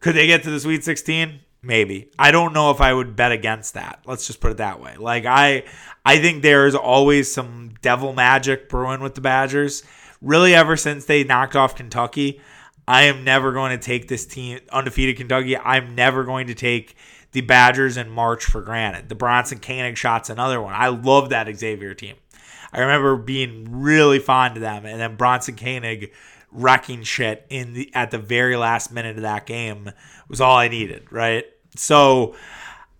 Could 0.00 0.14
they 0.14 0.26
get 0.26 0.42
to 0.44 0.50
the 0.50 0.60
Sweet 0.60 0.84
16? 0.84 1.40
Maybe. 1.62 2.10
I 2.18 2.30
don't 2.30 2.52
know 2.52 2.70
if 2.70 2.80
I 2.80 2.92
would 2.92 3.16
bet 3.16 3.32
against 3.32 3.74
that. 3.74 4.00
Let's 4.06 4.26
just 4.26 4.40
put 4.40 4.52
it 4.52 4.56
that 4.58 4.80
way. 4.80 4.96
Like 4.96 5.26
I 5.26 5.64
I 6.04 6.18
think 6.18 6.42
there's 6.42 6.74
always 6.74 7.32
some 7.32 7.74
devil 7.82 8.12
magic 8.12 8.68
brewing 8.68 9.00
with 9.00 9.14
the 9.14 9.20
Badgers. 9.20 9.82
Really 10.22 10.54
ever 10.54 10.76
since 10.76 11.04
they 11.04 11.24
knocked 11.24 11.56
off 11.56 11.74
Kentucky, 11.74 12.40
I 12.86 13.04
am 13.04 13.24
never 13.24 13.52
going 13.52 13.76
to 13.76 13.84
take 13.84 14.06
this 14.06 14.26
team 14.26 14.60
undefeated 14.70 15.16
Kentucky. 15.16 15.56
I'm 15.56 15.94
never 15.94 16.24
going 16.24 16.46
to 16.46 16.54
take 16.54 16.96
the 17.32 17.40
Badgers 17.42 17.96
in 17.96 18.10
March 18.10 18.44
for 18.44 18.62
granted. 18.62 19.08
The 19.08 19.14
Bronson 19.14 19.58
Koenig 19.58 19.96
shot's 19.96 20.30
another 20.30 20.60
one. 20.60 20.74
I 20.74 20.88
love 20.88 21.30
that 21.30 21.54
Xavier 21.54 21.94
team. 21.94 22.16
I 22.72 22.80
remember 22.80 23.16
being 23.16 23.80
really 23.80 24.18
fond 24.18 24.56
of 24.56 24.62
them, 24.62 24.84
and 24.84 25.00
then 25.00 25.16
Bronson 25.16 25.56
Koenig 25.56 26.12
wrecking 26.52 27.02
shit 27.02 27.46
in 27.50 27.74
the 27.74 27.94
at 27.94 28.10
the 28.10 28.18
very 28.18 28.56
last 28.56 28.92
minute 28.92 29.16
of 29.16 29.22
that 29.22 29.46
game 29.46 29.90
was 30.28 30.40
all 30.40 30.56
I 30.56 30.68
needed, 30.68 31.10
right? 31.10 31.44
So 31.76 32.34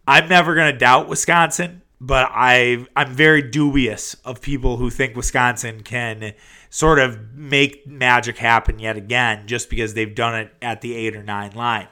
I'm 0.06 0.28
never 0.28 0.54
gonna 0.54 0.76
doubt 0.76 1.08
Wisconsin, 1.08 1.82
but 2.00 2.28
I 2.30 2.86
I'm 2.94 3.12
very 3.12 3.42
dubious 3.42 4.14
of 4.24 4.40
people 4.40 4.76
who 4.76 4.90
think 4.90 5.16
Wisconsin 5.16 5.82
can 5.82 6.34
sort 6.70 6.98
of 6.98 7.34
make 7.34 7.86
magic 7.86 8.38
happen 8.38 8.78
yet 8.78 8.96
again 8.96 9.46
just 9.46 9.70
because 9.70 9.94
they've 9.94 10.14
done 10.14 10.34
it 10.34 10.54
at 10.60 10.80
the 10.80 10.94
eight 10.94 11.16
or 11.16 11.22
nine 11.22 11.52
line. 11.52 11.88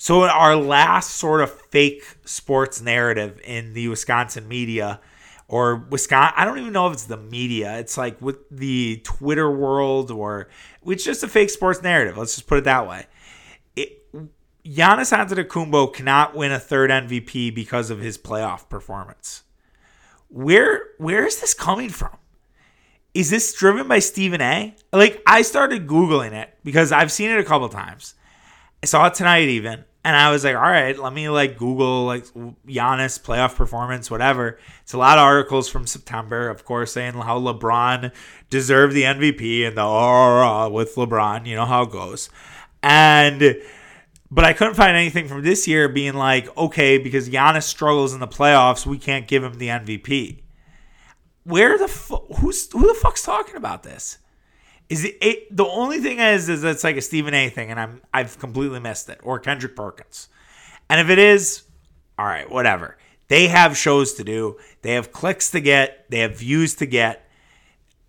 So, 0.00 0.22
our 0.22 0.56
last 0.56 1.16
sort 1.16 1.40
of 1.40 1.50
fake 1.50 2.02
sports 2.24 2.80
narrative 2.80 3.40
in 3.42 3.72
the 3.72 3.88
Wisconsin 3.88 4.46
media 4.46 5.00
or 5.48 5.76
Wisconsin, 5.90 6.34
I 6.36 6.44
don't 6.44 6.58
even 6.58 6.72
know 6.72 6.86
if 6.86 6.92
it's 6.94 7.04
the 7.06 7.16
media. 7.16 7.78
It's 7.78 7.98
like 7.98 8.22
with 8.22 8.36
the 8.48 9.00
Twitter 9.04 9.50
world 9.50 10.10
or 10.10 10.48
it's 10.86 11.04
just 11.04 11.22
a 11.24 11.28
fake 11.28 11.50
sports 11.50 11.82
narrative. 11.82 12.16
Let's 12.16 12.36
just 12.36 12.46
put 12.46 12.58
it 12.58 12.64
that 12.64 12.88
way. 12.88 13.06
It, 13.76 14.06
Giannis 14.64 15.12
Antetokounmpo 15.12 15.92
cannot 15.92 16.34
win 16.36 16.52
a 16.52 16.60
third 16.60 16.90
MVP 16.90 17.54
because 17.54 17.90
of 17.90 17.98
his 17.98 18.16
playoff 18.16 18.68
performance. 18.68 19.42
Where 20.28 20.84
where 20.98 21.26
is 21.26 21.40
this 21.40 21.54
coming 21.54 21.88
from? 21.90 22.16
is 23.14 23.30
this 23.30 23.52
driven 23.52 23.88
by 23.88 23.98
Stephen 23.98 24.40
A? 24.40 24.76
Like 24.92 25.22
I 25.26 25.42
started 25.42 25.88
googling 25.88 26.32
it 26.32 26.54
because 26.62 26.92
I've 26.92 27.10
seen 27.10 27.30
it 27.30 27.40
a 27.40 27.44
couple 27.44 27.68
times. 27.68 28.14
I 28.80 28.86
saw 28.86 29.06
it 29.06 29.14
tonight 29.14 29.48
even, 29.48 29.84
and 30.04 30.16
I 30.16 30.30
was 30.30 30.44
like, 30.44 30.54
all 30.54 30.62
right, 30.62 30.98
let 30.98 31.12
me 31.12 31.28
like 31.28 31.58
Google 31.58 32.04
like 32.06 32.24
Giannis 32.24 33.20
playoff 33.20 33.56
performance, 33.56 34.10
whatever. 34.10 34.58
It's 34.82 34.92
a 34.92 34.98
lot 34.98 35.18
of 35.18 35.24
articles 35.24 35.68
from 35.68 35.86
September, 35.86 36.48
of 36.48 36.64
course, 36.64 36.92
saying 36.92 37.14
how 37.14 37.38
LeBron 37.40 38.12
deserved 38.50 38.94
the 38.94 39.02
MVP 39.02 39.66
and 39.66 39.76
the 39.76 39.82
oh, 39.82 40.70
with 40.72 40.94
LeBron, 40.94 41.46
you 41.46 41.56
know 41.56 41.66
how 41.66 41.82
it 41.82 41.90
goes, 41.90 42.30
and. 42.82 43.56
But 44.30 44.44
I 44.44 44.52
couldn't 44.52 44.74
find 44.74 44.94
anything 44.94 45.26
from 45.26 45.42
this 45.42 45.66
year 45.66 45.88
being 45.88 46.12
like, 46.12 46.54
okay, 46.54 46.98
because 46.98 47.30
Giannis 47.30 47.62
struggles 47.62 48.12
in 48.12 48.20
the 48.20 48.28
playoffs, 48.28 48.84
we 48.84 48.98
can't 48.98 49.26
give 49.26 49.42
him 49.42 49.54
the 49.54 49.68
MVP 49.68 50.42
where 51.48 51.78
the 51.78 51.88
fu- 51.88 52.26
who's 52.36 52.70
who 52.72 52.86
the 52.86 52.94
fuck's 52.94 53.22
talking 53.22 53.56
about 53.56 53.82
this? 53.82 54.18
Is 54.88 55.04
it, 55.04 55.16
it, 55.20 55.56
the 55.56 55.66
only 55.66 55.98
thing 55.98 56.18
is 56.18 56.48
is 56.48 56.64
it's 56.64 56.84
like 56.84 56.96
a 56.96 57.02
Stephen 57.02 57.34
A 57.34 57.50
thing, 57.50 57.70
and 57.70 57.78
I'm 57.78 58.02
I've 58.12 58.38
completely 58.38 58.80
missed 58.80 59.08
it, 59.08 59.20
or 59.22 59.38
Kendrick 59.38 59.76
Perkins. 59.76 60.28
And 60.88 61.00
if 61.00 61.10
it 61.10 61.18
is, 61.18 61.64
all 62.18 62.26
right, 62.26 62.50
whatever. 62.50 62.96
They 63.28 63.48
have 63.48 63.76
shows 63.76 64.14
to 64.14 64.24
do. 64.24 64.56
They 64.80 64.92
have 64.94 65.12
clicks 65.12 65.50
to 65.50 65.60
get. 65.60 66.06
They 66.10 66.20
have 66.20 66.38
views 66.38 66.74
to 66.76 66.86
get. 66.86 67.28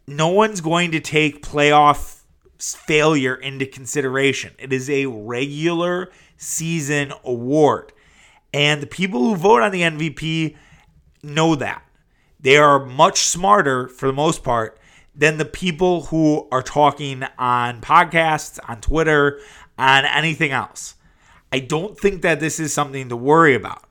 No 0.08 0.30
one's 0.30 0.62
going 0.62 0.92
to 0.92 1.02
take 1.02 1.46
playoff 1.46 2.22
failure 2.58 3.36
into 3.36 3.66
consideration. 3.66 4.54
It 4.58 4.72
is 4.74 4.90
a 4.90 5.06
regular 5.08 6.10
season 6.38 7.14
award. 7.24 7.92
And 8.54 8.82
the 8.82 8.88
people 8.88 9.22
who 9.22 9.36
vote 9.36 9.62
on 9.62 9.72
the 9.72 9.82
MVP 9.82 10.56
know 11.22 11.56
that. 11.56 11.84
They 12.40 12.58
are 12.58 12.84
much 12.84 13.20
smarter 13.20 13.90
for 13.90 14.08
the 14.08 14.14
most 14.14 14.44
part 14.44 14.79
than 15.20 15.38
the 15.38 15.46
people 15.46 16.04
who 16.04 16.48
are 16.50 16.64
talking 16.64 17.24
on 17.38 17.82
podcasts, 17.82 18.58
on 18.70 18.80
Twitter, 18.80 19.42
on 19.78 20.06
anything 20.06 20.52
else. 20.52 20.96
I 21.52 21.60
don't 21.60 22.00
think 22.00 22.22
that 22.22 22.40
this 22.40 22.58
is 22.58 22.74
something 22.74 23.10
to 23.10 23.18
worry 23.18 23.54
about. 23.54 23.84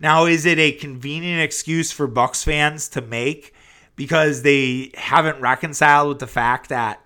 Now, 0.00 0.26
is 0.26 0.44
it 0.44 0.58
a 0.58 0.72
convenient 0.72 1.40
excuse 1.40 1.92
for 1.92 2.08
Bucks 2.08 2.42
fans 2.42 2.88
to 2.90 3.00
make 3.00 3.54
because 3.94 4.42
they 4.42 4.90
haven't 4.94 5.40
reconciled 5.40 6.08
with 6.08 6.18
the 6.18 6.26
fact 6.26 6.68
that 6.70 7.00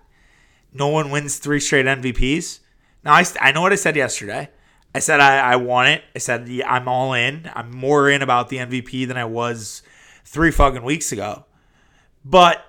no 0.73 0.87
one 0.87 1.11
wins 1.11 1.37
three 1.37 1.59
straight 1.59 1.85
MVPs? 1.85 2.61
Now, 3.03 3.13
I, 3.13 3.25
I 3.39 3.51
know 3.51 3.61
what 3.61 3.73
I 3.73 3.75
said 3.75 3.95
yesterday. 3.95 4.49
I 4.95 4.99
said 4.99 5.19
I, 5.19 5.51
I 5.51 5.55
want 5.57 5.89
it. 5.89 6.03
I 6.15 6.19
said 6.19 6.47
yeah, 6.47 6.73
I'm 6.73 6.87
all 6.87 7.13
in. 7.13 7.51
I'm 7.53 7.69
more 7.69 8.09
in 8.09 8.23
about 8.23 8.49
the 8.49 8.57
MVP 8.57 9.07
than 9.07 9.17
I 9.17 9.25
was 9.25 9.83
three 10.25 10.49
fucking 10.49 10.81
weeks 10.81 11.11
ago. 11.11 11.45
But 12.25 12.65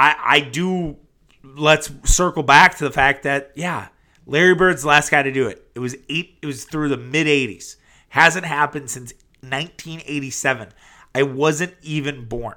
I 0.00 0.16
I 0.24 0.40
do 0.40 0.96
let's 1.44 1.90
circle 2.04 2.42
back 2.42 2.78
to 2.78 2.84
the 2.84 2.90
fact 2.90 3.22
that 3.24 3.52
yeah, 3.54 3.88
Larry 4.26 4.54
Bird's 4.54 4.82
the 4.82 4.88
last 4.88 5.10
guy 5.10 5.22
to 5.22 5.30
do 5.30 5.46
it. 5.46 5.62
It 5.74 5.80
was 5.80 5.94
eight 6.08 6.38
it 6.40 6.46
was 6.46 6.64
through 6.64 6.88
the 6.88 6.96
mid 6.96 7.26
80s. 7.26 7.76
Hasn't 8.08 8.46
happened 8.46 8.90
since 8.90 9.12
1987. 9.42 10.68
I 11.14 11.22
wasn't 11.22 11.74
even 11.82 12.24
born. 12.24 12.56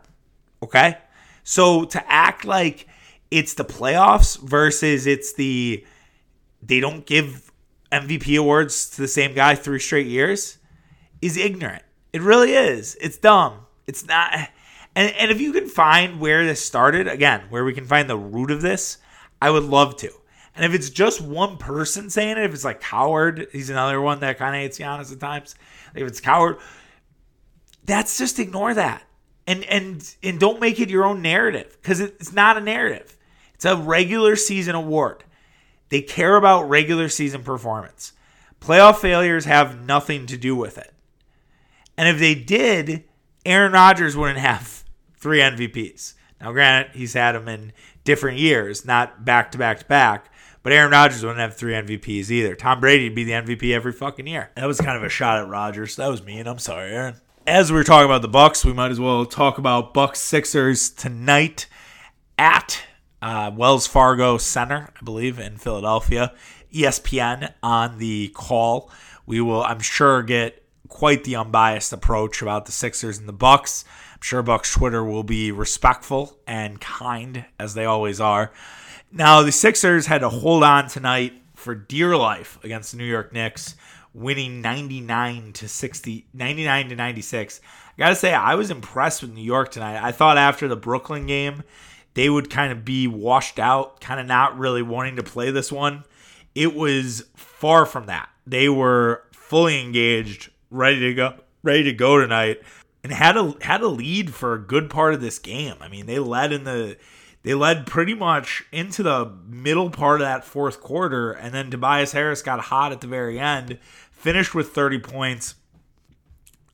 Okay? 0.63 0.97
So 1.43 1.83
to 1.85 2.11
act 2.11 2.45
like 2.45 2.87
it's 3.29 3.53
the 3.53 3.65
playoffs 3.65 4.39
versus 4.39 5.05
it's 5.05 5.33
the 5.33 5.85
they 6.61 6.79
don't 6.79 7.05
give 7.05 7.51
MVP 7.91 8.39
awards 8.39 8.89
to 8.91 9.01
the 9.01 9.07
same 9.07 9.33
guy 9.33 9.55
three 9.55 9.79
straight 9.79 10.07
years 10.07 10.57
is 11.21 11.35
ignorant. 11.35 11.83
It 12.13 12.21
really 12.21 12.53
is. 12.53 12.95
It's 13.01 13.17
dumb. 13.17 13.65
It's 13.85 14.05
not. 14.05 14.49
And, 14.95 15.13
and 15.15 15.31
if 15.31 15.41
you 15.41 15.53
can 15.53 15.67
find 15.67 16.19
where 16.19 16.45
this 16.45 16.63
started, 16.63 17.07
again, 17.07 17.43
where 17.49 17.65
we 17.65 17.73
can 17.73 17.85
find 17.85 18.09
the 18.09 18.17
root 18.17 18.51
of 18.51 18.61
this, 18.61 18.97
I 19.41 19.49
would 19.49 19.63
love 19.63 19.97
to. 19.97 20.11
And 20.55 20.65
if 20.65 20.73
it's 20.73 20.89
just 20.89 21.19
one 21.19 21.57
person 21.57 22.09
saying 22.09 22.37
it, 22.37 22.45
if 22.45 22.53
it's 22.53 22.65
like 22.65 22.79
Cowherd, 22.79 23.47
he's 23.51 23.69
another 23.69 23.99
one 23.99 24.19
that 24.19 24.37
kind 24.37 24.55
of 24.55 24.61
hates 24.61 24.77
Giannis 24.77 25.11
at 25.11 25.19
times. 25.19 25.55
If 25.95 26.07
it's 26.07 26.19
Cowherd, 26.19 26.57
that's 27.85 28.17
just 28.17 28.39
ignore 28.39 28.73
that. 28.73 29.03
And 29.45 29.63
and 29.65 30.15
and 30.21 30.39
don't 30.39 30.61
make 30.61 30.79
it 30.79 30.89
your 30.89 31.03
own 31.03 31.21
narrative 31.21 31.77
because 31.81 31.99
it's 31.99 32.31
not 32.31 32.57
a 32.57 32.61
narrative. 32.61 33.17
It's 33.55 33.65
a 33.65 33.75
regular 33.75 34.35
season 34.35 34.75
award. 34.75 35.23
They 35.89 36.01
care 36.01 36.37
about 36.37 36.69
regular 36.69 37.09
season 37.09 37.43
performance. 37.43 38.13
Playoff 38.61 38.97
failures 38.97 39.45
have 39.45 39.83
nothing 39.83 40.27
to 40.27 40.37
do 40.37 40.55
with 40.55 40.77
it. 40.77 40.93
And 41.97 42.07
if 42.07 42.19
they 42.19 42.35
did, 42.35 43.03
Aaron 43.45 43.73
Rodgers 43.73 44.15
wouldn't 44.15 44.39
have 44.39 44.82
three 45.23 45.39
MVPs. 45.39 46.13
Now, 46.41 46.51
granted, 46.51 46.95
he's 46.95 47.13
had 47.13 47.31
them 47.31 47.47
in 47.47 47.71
different 48.03 48.37
years, 48.37 48.85
not 48.85 49.23
back 49.23 49.53
to 49.53 49.57
back 49.57 49.79
to 49.79 49.85
back. 49.85 50.29
But 50.61 50.73
Aaron 50.73 50.91
Rodgers 50.91 51.23
wouldn't 51.23 51.39
have 51.39 51.55
three 51.55 51.73
MVPs 51.73 52.29
either. 52.29 52.55
Tom 52.55 52.79
Brady 52.79 53.05
would 53.05 53.15
be 53.15 53.23
the 53.23 53.31
MVP 53.31 53.73
every 53.73 53.91
fucking 53.91 54.27
year. 54.27 54.51
That 54.55 54.65
was 54.65 54.79
kind 54.79 54.97
of 54.97 55.03
a 55.03 55.09
shot 55.09 55.39
at 55.39 55.47
Rodgers. 55.47 55.95
That 55.95 56.09
was 56.09 56.23
mean. 56.23 56.45
I'm 56.47 56.59
sorry, 56.59 56.91
Aaron. 56.91 57.15
As 57.47 57.71
we 57.71 57.79
are 57.79 57.83
talking 57.83 58.05
about 58.05 58.21
the 58.21 58.29
Bucks, 58.29 58.63
we 58.63 58.71
might 58.71 58.91
as 58.91 58.99
well 58.99 59.25
talk 59.25 59.57
about 59.57 59.93
Bucks 59.93 60.19
Sixers 60.19 60.89
tonight 60.89 61.67
at 62.37 62.81
uh, 63.21 63.51
Wells 63.53 63.87
Fargo 63.87 64.37
Center, 64.37 64.89
I 64.99 65.03
believe, 65.03 65.39
in 65.39 65.57
Philadelphia. 65.57 66.33
ESPN 66.73 67.53
on 67.61 67.97
the 67.97 68.29
call. 68.29 68.89
We 69.25 69.41
will, 69.41 69.63
I'm 69.63 69.79
sure, 69.79 70.23
get 70.23 70.63
quite 70.87 71.23
the 71.23 71.35
unbiased 71.35 71.91
approach 71.91 72.41
about 72.41 72.65
the 72.65 72.71
Sixers 72.71 73.17
and 73.17 73.27
the 73.27 73.33
Bucks. 73.33 73.83
Sure 74.23 74.41
Bucks 74.41 74.71
Twitter 74.71 75.03
will 75.03 75.25
be 75.25 75.51
respectful 75.51 76.39
and 76.47 76.79
kind 76.79 77.43
as 77.59 77.73
they 77.73 77.83
always 77.83 78.21
are. 78.21 78.53
Now 79.11 79.41
the 79.41 79.51
Sixers 79.51 80.05
had 80.05 80.21
to 80.21 80.29
hold 80.29 80.63
on 80.63 80.87
tonight 80.87 81.33
for 81.55 81.75
dear 81.75 82.15
life 82.15 82.57
against 82.63 82.93
the 82.93 82.99
New 82.99 83.03
York 83.03 83.33
Knicks, 83.33 83.75
winning 84.13 84.61
99 84.61 85.51
to 85.51 85.67
60, 85.67 86.27
99 86.33 86.87
to 86.87 86.95
96. 86.95 87.59
I 87.65 87.91
gotta 87.97 88.15
say, 88.15 88.33
I 88.33 88.55
was 88.55 88.71
impressed 88.71 89.23
with 89.23 89.33
New 89.33 89.43
York 89.43 89.71
tonight. 89.71 90.01
I 90.01 90.13
thought 90.13 90.37
after 90.37 90.69
the 90.69 90.77
Brooklyn 90.77 91.27
game, 91.27 91.63
they 92.13 92.29
would 92.29 92.49
kind 92.49 92.71
of 92.71 92.85
be 92.85 93.07
washed 93.07 93.59
out, 93.59 93.99
kind 93.99 94.21
of 94.21 94.25
not 94.25 94.57
really 94.57 94.81
wanting 94.81 95.17
to 95.17 95.23
play 95.23 95.51
this 95.51 95.69
one. 95.69 96.05
It 96.55 96.73
was 96.73 97.25
far 97.35 97.85
from 97.85 98.05
that. 98.05 98.29
They 98.47 98.69
were 98.69 99.25
fully 99.33 99.81
engaged, 99.81 100.49
ready 100.71 101.01
to 101.01 101.13
go, 101.13 101.33
ready 101.61 101.83
to 101.83 101.93
go 101.93 102.21
tonight, 102.21 102.61
and 103.03 103.11
had 103.11 103.35
a 103.37 103.53
had 103.61 103.81
a 103.81 103.87
lead 103.87 104.33
for 104.33 104.53
a 104.53 104.59
good 104.59 104.89
part 104.89 105.13
of 105.13 105.21
this 105.21 105.37
game. 105.39 105.75
I 105.81 105.89
mean, 105.89 106.05
they 106.05 106.19
led 106.19 106.53
in 106.53 106.63
the 106.63 106.97
they 107.43 107.53
led 107.53 107.85
pretty 107.85 108.13
much 108.13 108.63
into 108.71 109.03
the 109.03 109.31
middle 109.45 109.89
part 109.89 110.21
of 110.21 110.27
that 110.27 110.45
fourth 110.45 110.79
quarter, 110.79 111.31
and 111.31 111.53
then 111.53 111.69
Tobias 111.69 112.13
Harris 112.13 112.41
got 112.41 112.61
hot 112.61 112.93
at 112.93 113.01
the 113.01 113.07
very 113.07 113.37
end, 113.37 113.79
finished 114.11 114.55
with 114.55 114.69
30 114.69 114.99
points, 114.99 115.55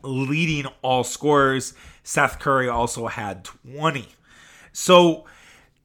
leading 0.04 0.68
all 0.84 1.04
scorers. 1.04 1.74
Seth 2.04 2.38
Curry 2.38 2.70
also 2.70 3.08
had 3.08 3.44
20. 3.44 4.10
So 4.72 5.26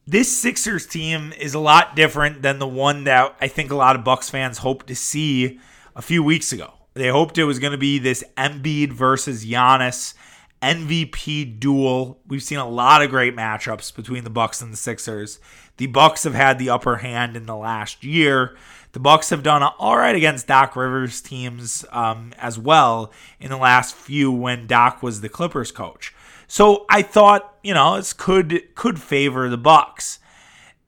this 0.07 0.37
Sixers 0.37 0.87
team 0.87 1.33
is 1.39 1.55
a 1.55 1.59
lot 1.59 1.97
different 1.97 2.43
than 2.43 2.59
the 2.59 2.67
one 2.67 3.05
that 3.05 3.35
I 3.41 3.49
think 3.49 3.71
a 3.71 3.77
lot 3.77 3.97
of 3.97 4.05
Bucks 4.05 4.29
fans 4.29 4.59
hoped 4.59 4.87
to 4.89 4.95
see 4.95 5.59
a 5.97 6.03
few 6.03 6.23
weeks 6.23 6.53
ago. 6.53 6.75
They 6.93 7.09
hoped 7.09 7.39
it 7.39 7.45
was 7.45 7.59
going 7.59 7.73
to 7.73 7.79
be 7.79 7.99
this 7.99 8.23
Embiid 8.37 8.93
versus 8.93 9.47
Giannis 9.47 10.13
MVP 10.65 11.61
duel. 11.61 12.19
We've 12.27 12.43
seen 12.43 12.59
a 12.59 12.69
lot 12.69 13.03
of 13.03 13.11
great 13.11 13.37
matchups 13.37 13.95
between 13.95 14.25
the 14.25 14.31
Bucks 14.31 14.63
and 14.63 14.73
the 14.73 14.77
Sixers. 14.77 15.39
The 15.77 15.87
Bucks 15.87 16.25
have 16.25 16.35
had 16.35 16.59
the 16.59 16.71
upper 16.71 16.97
hand 16.97 17.37
in 17.37 17.47
the 17.47 17.57
last 17.57 18.05
year. 18.05 18.57
The 18.93 19.01
Bucks 19.01 19.31
have 19.31 19.43
done 19.43 19.63
all 19.63 19.97
right 19.97 20.15
against 20.15 20.47
Doc 20.47 20.77
Rivers 20.77 21.21
teams 21.21 21.85
um, 21.91 22.33
as 22.39 22.59
well 22.59 23.13
in 23.41 23.51
the 23.51 23.57
last 23.57 23.95
few 23.95 24.31
when 24.33 24.67
Doc 24.67 25.03
was 25.03 25.21
the 25.21 25.29
Clippers 25.29 25.73
coach. 25.73 26.15
So 26.47 26.87
I 26.89 27.03
thought, 27.03 27.57
you 27.63 27.75
know, 27.75 27.97
this 27.97 28.13
could 28.13 28.75
could 28.75 29.01
favor 29.01 29.49
the 29.49 29.59
Bucks. 29.59 30.21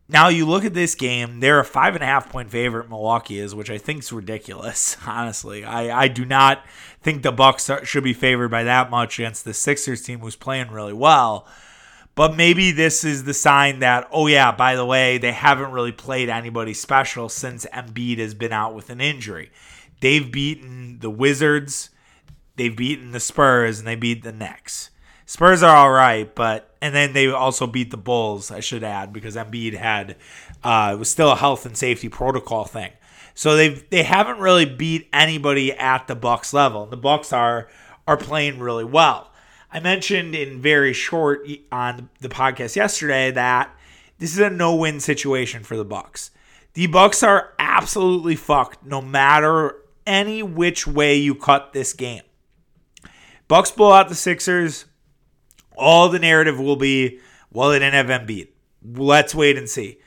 Now 0.09 0.29
you 0.29 0.47
look 0.47 0.65
at 0.65 0.75
this 0.75 0.95
game; 0.95 1.41
they're 1.41 1.59
a 1.59 1.65
five 1.65 1.95
and 1.95 2.03
a 2.03 2.07
half 2.07 2.31
point 2.31 2.51
favorite. 2.51 2.89
Milwaukee 2.89 3.39
is, 3.39 3.55
which 3.55 3.71
I 3.71 3.79
think 3.79 4.01
is 4.01 4.13
ridiculous. 4.13 4.97
Honestly, 5.07 5.65
I, 5.65 6.05
I 6.05 6.09
do 6.09 6.25
not 6.25 6.65
think 7.03 7.23
the 7.23 7.33
Bucks 7.33 7.69
are, 7.69 7.85
should 7.85 8.05
be 8.05 8.13
favored 8.13 8.51
by 8.51 8.65
that 8.65 8.91
much 8.91 9.19
against 9.19 9.45
the 9.45 9.55
Sixers 9.55 10.03
team, 10.03 10.21
who's 10.21 10.37
playing 10.37 10.71
really 10.71 10.93
well. 10.93 11.47
But 12.15 12.35
maybe 12.35 12.71
this 12.71 13.05
is 13.05 13.25
the 13.25 13.35
sign 13.35 13.81
that, 13.81 14.09
oh 14.11 14.27
yeah, 14.27 14.51
by 14.51 14.75
the 14.75 14.87
way, 14.87 15.19
they 15.19 15.33
haven't 15.33 15.73
really 15.73 15.93
played 15.93 16.31
anybody 16.31 16.73
special 16.73 17.29
since 17.29 17.67
Embiid 17.67 18.19
has 18.19 18.33
been 18.33 18.53
out 18.53 18.75
with 18.75 18.89
an 18.89 19.03
injury. 19.03 19.51
They've 20.01 20.33
beaten 20.33 21.01
the 21.01 21.11
Wizards, 21.11 21.91
they've 22.57 22.75
beaten 22.75 23.13
the 23.13 23.21
Spurs, 23.21 23.79
and 23.79 23.87
they 23.87 23.97
beat 23.97 24.23
the 24.23 24.33
Knicks. 24.33 24.91
Spurs 25.27 25.63
are 25.65 25.75
all 25.75 25.91
right, 25.91 26.33
but 26.35 26.77
and 26.81 26.95
then 26.95 27.13
they 27.13 27.27
also 27.29 27.67
beat 27.67 27.91
the 27.91 27.97
Bulls. 27.97 28.53
I 28.53 28.61
should 28.61 28.85
add 28.85 29.13
because 29.13 29.35
Embiid 29.35 29.75
had 29.75 30.17
uh, 30.63 30.93
it 30.95 30.99
was 30.99 31.11
still 31.11 31.33
a 31.33 31.37
health 31.37 31.67
and 31.67 31.77
safety 31.77 32.09
protocol 32.09 32.65
thing. 32.65 32.93
So 33.35 33.57
they 33.57 33.71
they 33.71 34.05
haven't 34.05 34.39
really 34.39 34.65
beat 34.65 35.09
anybody 35.13 35.73
at 35.73 36.07
the 36.07 36.15
Bucks 36.15 36.55
level. 36.55 36.87
The 36.87 36.97
Bucks 36.97 37.33
are 37.33 37.69
are 38.07 38.17
playing 38.17 38.61
really 38.61 38.85
well. 38.85 39.33
I 39.73 39.81
mentioned 39.81 40.37
in 40.37 40.63
very 40.63 40.93
short 40.93 41.47
on 41.73 42.09
the 42.21 42.29
podcast 42.29 42.77
yesterday 42.77 43.33
that 43.33 43.77
this 44.19 44.33
is 44.33 44.39
a 44.39 44.49
no-win 44.49 45.01
situation 45.01 45.65
for 45.65 45.77
the 45.77 45.85
Bucks. 45.85 46.31
The 46.75 46.87
Bucks 46.87 47.23
are 47.25 47.53
absolutely 47.59 48.37
fucked 48.37 48.87
no 48.87 49.03
matter 49.03 49.75
any 50.07 50.43
which 50.43 50.87
way 50.87 51.17
you 51.17 51.35
cut 51.35 51.73
this 51.73 51.93
game. 51.93 52.23
Bucks 53.49 53.73
blow 53.73 53.93
out 53.93 54.09
the 54.09 54.15
Sixers 54.15 54.87
all 55.77 56.09
the 56.09 56.19
narrative 56.19 56.59
will 56.59 56.77
be, 56.77 57.21
well, 57.53 57.71
they 57.71 57.79
didn't 57.79 58.09
have 58.09 58.21
Embiid. 58.21 58.49
Let's 58.83 59.35
wait 59.35 59.59
and 59.59 59.69
see. 59.69 59.99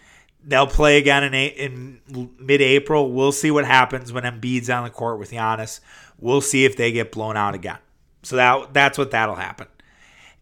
They'll 0.43 0.67
play 0.67 0.97
again 0.97 1.23
in, 1.23 1.33
in 1.33 2.31
mid-April. 2.39 3.11
We'll 3.11 3.31
see 3.31 3.51
what 3.51 3.65
happens 3.65 4.11
when 4.11 4.23
Embiid's 4.23 4.69
on 4.69 4.83
the 4.83 4.89
court 4.89 5.19
with 5.19 5.31
Giannis. 5.31 5.79
We'll 6.17 6.41
see 6.41 6.65
if 6.65 6.75
they 6.75 6.91
get 6.91 7.11
blown 7.11 7.37
out 7.37 7.55
again. 7.55 7.77
So 8.23 8.35
that 8.35 8.73
that's 8.73 8.97
what 8.97 9.11
that'll 9.11 9.35
happen. 9.35 9.67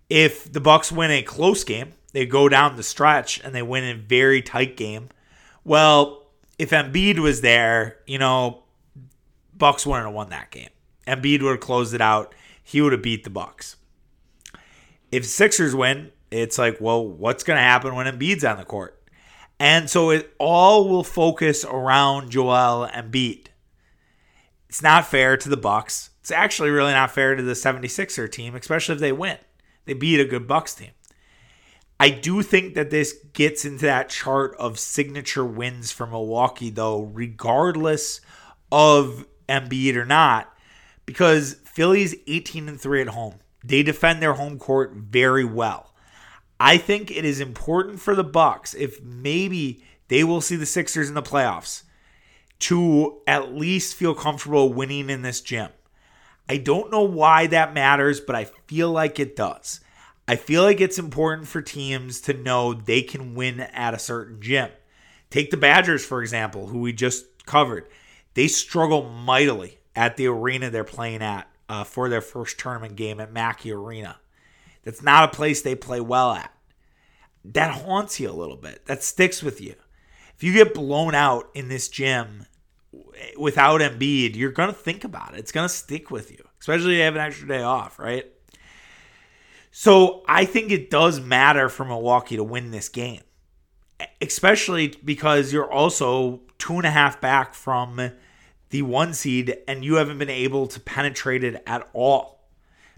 If 0.09 0.51
the 0.51 0.61
Bucks 0.61 0.91
win 0.91 1.11
a 1.11 1.21
close 1.21 1.63
game, 1.63 1.93
they 2.13 2.25
go 2.25 2.47
down 2.49 2.75
the 2.75 2.83
stretch 2.83 3.39
and 3.43 3.53
they 3.53 3.61
win 3.61 3.83
a 3.83 3.93
very 3.95 4.41
tight 4.41 4.77
game. 4.77 5.09
Well, 5.63 6.23
if 6.57 6.71
Embiid 6.71 7.19
was 7.19 7.41
there, 7.41 7.97
you 8.07 8.17
know, 8.17 8.63
Bucks 9.55 9.85
wouldn't 9.85 10.05
have 10.05 10.15
won 10.15 10.29
that 10.29 10.49
game. 10.49 10.69
Embiid 11.05 11.41
would 11.41 11.51
have 11.51 11.59
closed 11.59 11.93
it 11.93 12.01
out. 12.01 12.33
He 12.63 12.81
would 12.81 12.93
have 12.93 13.01
beat 13.01 13.23
the 13.23 13.29
Bucks 13.29 13.75
if 15.11 15.25
Sixers 15.25 15.75
win, 15.75 16.11
it's 16.31 16.57
like, 16.57 16.79
well, 16.81 17.07
what's 17.07 17.43
going 17.43 17.57
to 17.57 17.63
happen 17.63 17.95
when 17.95 18.07
Embiid's 18.07 18.43
on 18.43 18.57
the 18.57 18.65
court? 18.65 19.01
And 19.59 19.89
so 19.89 20.11
it 20.11 20.33
all 20.39 20.87
will 20.87 21.03
focus 21.03 21.65
around 21.65 22.29
Joel 22.29 22.87
Embiid. 22.87 23.47
It's 24.69 24.83
not 24.83 25.07
fair 25.07 25.37
to 25.37 25.49
the 25.49 25.57
Bucks. 25.57 26.11
It's 26.19 26.31
actually 26.31 26.69
really 26.69 26.91
not 26.91 27.11
fair 27.11 27.35
to 27.35 27.41
the 27.41 27.53
76er 27.53 28.31
team, 28.31 28.53
especially 28.55 28.95
if 28.95 29.01
they 29.01 29.13
win. 29.13 29.37
They 29.85 29.93
beat 29.93 30.19
a 30.19 30.25
good 30.25 30.47
Bucks 30.47 30.75
team. 30.75 30.91
I 31.99 32.09
do 32.09 32.43
think 32.43 32.75
that 32.75 32.91
this 32.91 33.13
gets 33.33 33.65
into 33.65 33.85
that 33.85 34.09
chart 34.09 34.55
of 34.59 34.77
signature 34.77 35.45
wins 35.45 35.91
for 35.91 36.05
Milwaukee, 36.05 36.69
though, 36.69 37.01
regardless 37.01 38.21
of 38.71 39.25
Embiid 39.49 39.95
or 39.95 40.05
not, 40.05 40.53
because 41.05 41.55
Philly's 41.65 42.15
18 42.27 42.69
and 42.69 42.79
3 42.79 43.01
at 43.01 43.07
home. 43.07 43.35
They 43.67 43.83
defend 43.83 44.21
their 44.21 44.33
home 44.33 44.57
court 44.59 44.93
very 44.93 45.43
well. 45.43 45.93
I 46.57 46.77
think 46.77 47.11
it 47.11 47.25
is 47.25 47.41
important 47.41 47.99
for 47.99 48.15
the 48.15 48.23
Bucks 48.23 48.73
if 48.73 49.01
maybe 49.03 49.83
they 50.07 50.23
will 50.23 50.39
see 50.39 50.55
the 50.55 50.65
Sixers 50.65 51.09
in 51.09 51.15
the 51.15 51.21
playoffs 51.21 51.83
to 52.59 53.21
at 53.27 53.53
least 53.53 53.95
feel 53.95 54.15
comfortable 54.15 54.71
winning 54.71 55.09
in 55.09 55.21
this 55.21 55.41
gym. 55.41 55.69
I 56.47 56.57
don't 56.57 56.91
know 56.91 57.03
why 57.03 57.47
that 57.47 57.73
matters, 57.73 58.21
but 58.21 58.37
I 58.37 58.45
feel 58.45 58.89
like 58.89 59.19
it 59.19 59.35
does. 59.35 59.81
I 60.29 60.37
feel 60.37 60.63
like 60.63 60.79
it's 60.79 60.97
important 60.97 61.47
for 61.47 61.61
teams 61.61 62.21
to 62.21 62.33
know 62.33 62.73
they 62.73 63.01
can 63.01 63.35
win 63.35 63.59
at 63.59 63.93
a 63.93 63.99
certain 63.99 64.41
gym. 64.41 64.69
Take 65.29 65.51
the 65.51 65.57
Badgers, 65.57 66.05
for 66.05 66.21
example, 66.21 66.67
who 66.67 66.79
we 66.79 66.93
just 66.93 67.45
covered. 67.45 67.89
They 68.33 68.47
struggle 68.47 69.09
mightily 69.09 69.79
at 69.93 70.15
the 70.15 70.27
arena 70.27 70.69
they're 70.69 70.85
playing 70.85 71.21
at 71.21 71.49
uh, 71.69 71.83
for 71.83 72.09
their 72.09 72.21
first 72.21 72.59
tournament 72.59 72.95
game 72.95 73.19
at 73.19 73.31
Mackey 73.31 73.71
Arena. 73.71 74.17
That's 74.83 75.03
not 75.03 75.25
a 75.25 75.35
place 75.35 75.61
they 75.61 75.75
play 75.75 75.99
well 75.99 76.31
at. 76.31 76.53
That 77.43 77.81
haunts 77.83 78.19
you 78.19 78.29
a 78.29 78.31
little 78.31 78.55
bit. 78.55 78.85
That 78.85 79.03
sticks 79.03 79.41
with 79.41 79.61
you. 79.61 79.75
If 80.35 80.43
you 80.43 80.53
get 80.53 80.73
blown 80.73 81.15
out 81.15 81.49
in 81.53 81.67
this 81.67 81.89
gym 81.89 82.45
without 83.37 83.81
Embiid, 83.81 84.35
you're 84.35 84.51
going 84.51 84.69
to 84.69 84.75
think 84.75 85.03
about 85.03 85.33
it. 85.33 85.39
It's 85.39 85.51
going 85.51 85.67
to 85.67 85.73
stick 85.73 86.11
with 86.11 86.31
you, 86.31 86.43
especially 86.59 86.93
if 86.93 86.97
you 86.97 87.03
have 87.03 87.15
an 87.15 87.21
extra 87.21 87.47
day 87.47 87.61
off, 87.61 87.99
right? 87.99 88.25
So 89.71 90.23
I 90.27 90.45
think 90.45 90.71
it 90.71 90.89
does 90.89 91.19
matter 91.19 91.69
for 91.69 91.85
Milwaukee 91.85 92.35
to 92.35 92.43
win 92.43 92.71
this 92.71 92.89
game, 92.89 93.21
especially 94.21 94.93
because 95.03 95.53
you're 95.53 95.71
also 95.71 96.41
two 96.57 96.73
and 96.73 96.85
a 96.85 96.91
half 96.91 97.21
back 97.21 97.53
from 97.53 98.11
the 98.69 98.81
one 98.81 99.13
seed 99.13 99.57
and 99.67 99.83
you 99.83 99.95
haven't 99.95 100.17
been 100.17 100.29
able 100.29 100.67
to 100.67 100.79
penetrate 100.79 101.43
it 101.43 101.63
at 101.65 101.87
all 101.93 102.37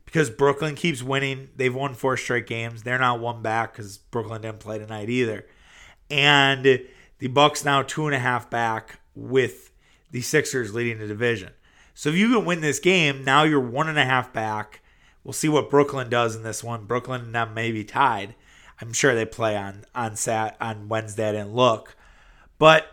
because 0.05 0.29
Brooklyn 0.29 0.75
keeps 0.75 1.03
winning. 1.03 1.49
They've 1.55 1.73
won 1.73 1.93
four 1.93 2.17
straight 2.17 2.47
games. 2.47 2.83
They're 2.83 2.97
not 2.97 3.19
one 3.19 3.41
back 3.41 3.73
because 3.73 3.97
Brooklyn 3.97 4.41
didn't 4.41 4.59
play 4.59 4.79
tonight 4.79 5.09
either. 5.09 5.45
And 6.09 6.65
the 7.19 7.27
Bucks 7.27 7.63
now 7.63 7.83
two 7.83 8.07
and 8.07 8.15
a 8.15 8.19
half 8.19 8.49
back 8.49 8.99
with 9.13 9.71
the 10.11 10.21
Sixers 10.21 10.73
leading 10.73 10.97
the 10.97 11.07
division. 11.07 11.51
So 11.93 12.09
if 12.09 12.15
you 12.15 12.33
can 12.33 12.45
win 12.45 12.61
this 12.61 12.79
game, 12.79 13.23
now 13.23 13.43
you're 13.43 13.59
one 13.59 13.89
and 13.89 13.99
a 13.99 14.05
half 14.05 14.33
back. 14.33 14.81
We'll 15.23 15.33
see 15.33 15.49
what 15.49 15.69
Brooklyn 15.69 16.09
does 16.09 16.35
in 16.35 16.43
this 16.43 16.63
one. 16.63 16.85
Brooklyn 16.85 17.21
and 17.21 17.35
them 17.35 17.53
may 17.53 17.71
be 17.71 17.83
tied. 17.83 18.35
I'm 18.81 18.93
sure 18.93 19.13
they 19.13 19.25
play 19.25 19.57
on 19.57 19.83
on 19.93 20.15
Sat 20.15 20.55
on 20.61 20.87
Wednesday. 20.87 21.33
Didn't 21.33 21.53
look, 21.53 21.95
but 22.57 22.87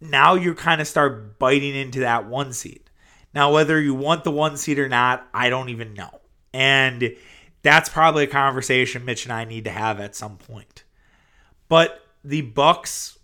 now 0.00 0.34
you 0.34 0.54
kind 0.54 0.80
of 0.80 0.88
start 0.88 1.38
biting 1.38 1.74
into 1.74 2.00
that 2.00 2.26
one 2.26 2.52
seed. 2.52 2.90
Now, 3.34 3.52
whether 3.52 3.80
you 3.80 3.94
want 3.94 4.24
the 4.24 4.30
one 4.30 4.56
seed 4.56 4.78
or 4.78 4.88
not, 4.88 5.28
I 5.32 5.50
don't 5.50 5.68
even 5.68 5.94
know. 5.94 6.20
And 6.52 7.14
that's 7.62 7.88
probably 7.88 8.24
a 8.24 8.28
conversation 8.28 9.04
Mitch 9.04 9.24
and 9.24 9.32
I 9.32 9.44
need 9.44 9.64
to 9.64 9.70
have 9.70 10.00
at 10.00 10.16
some 10.16 10.36
point. 10.36 10.84
But 11.68 12.00
the 12.24 12.42
Bucks 12.42 13.18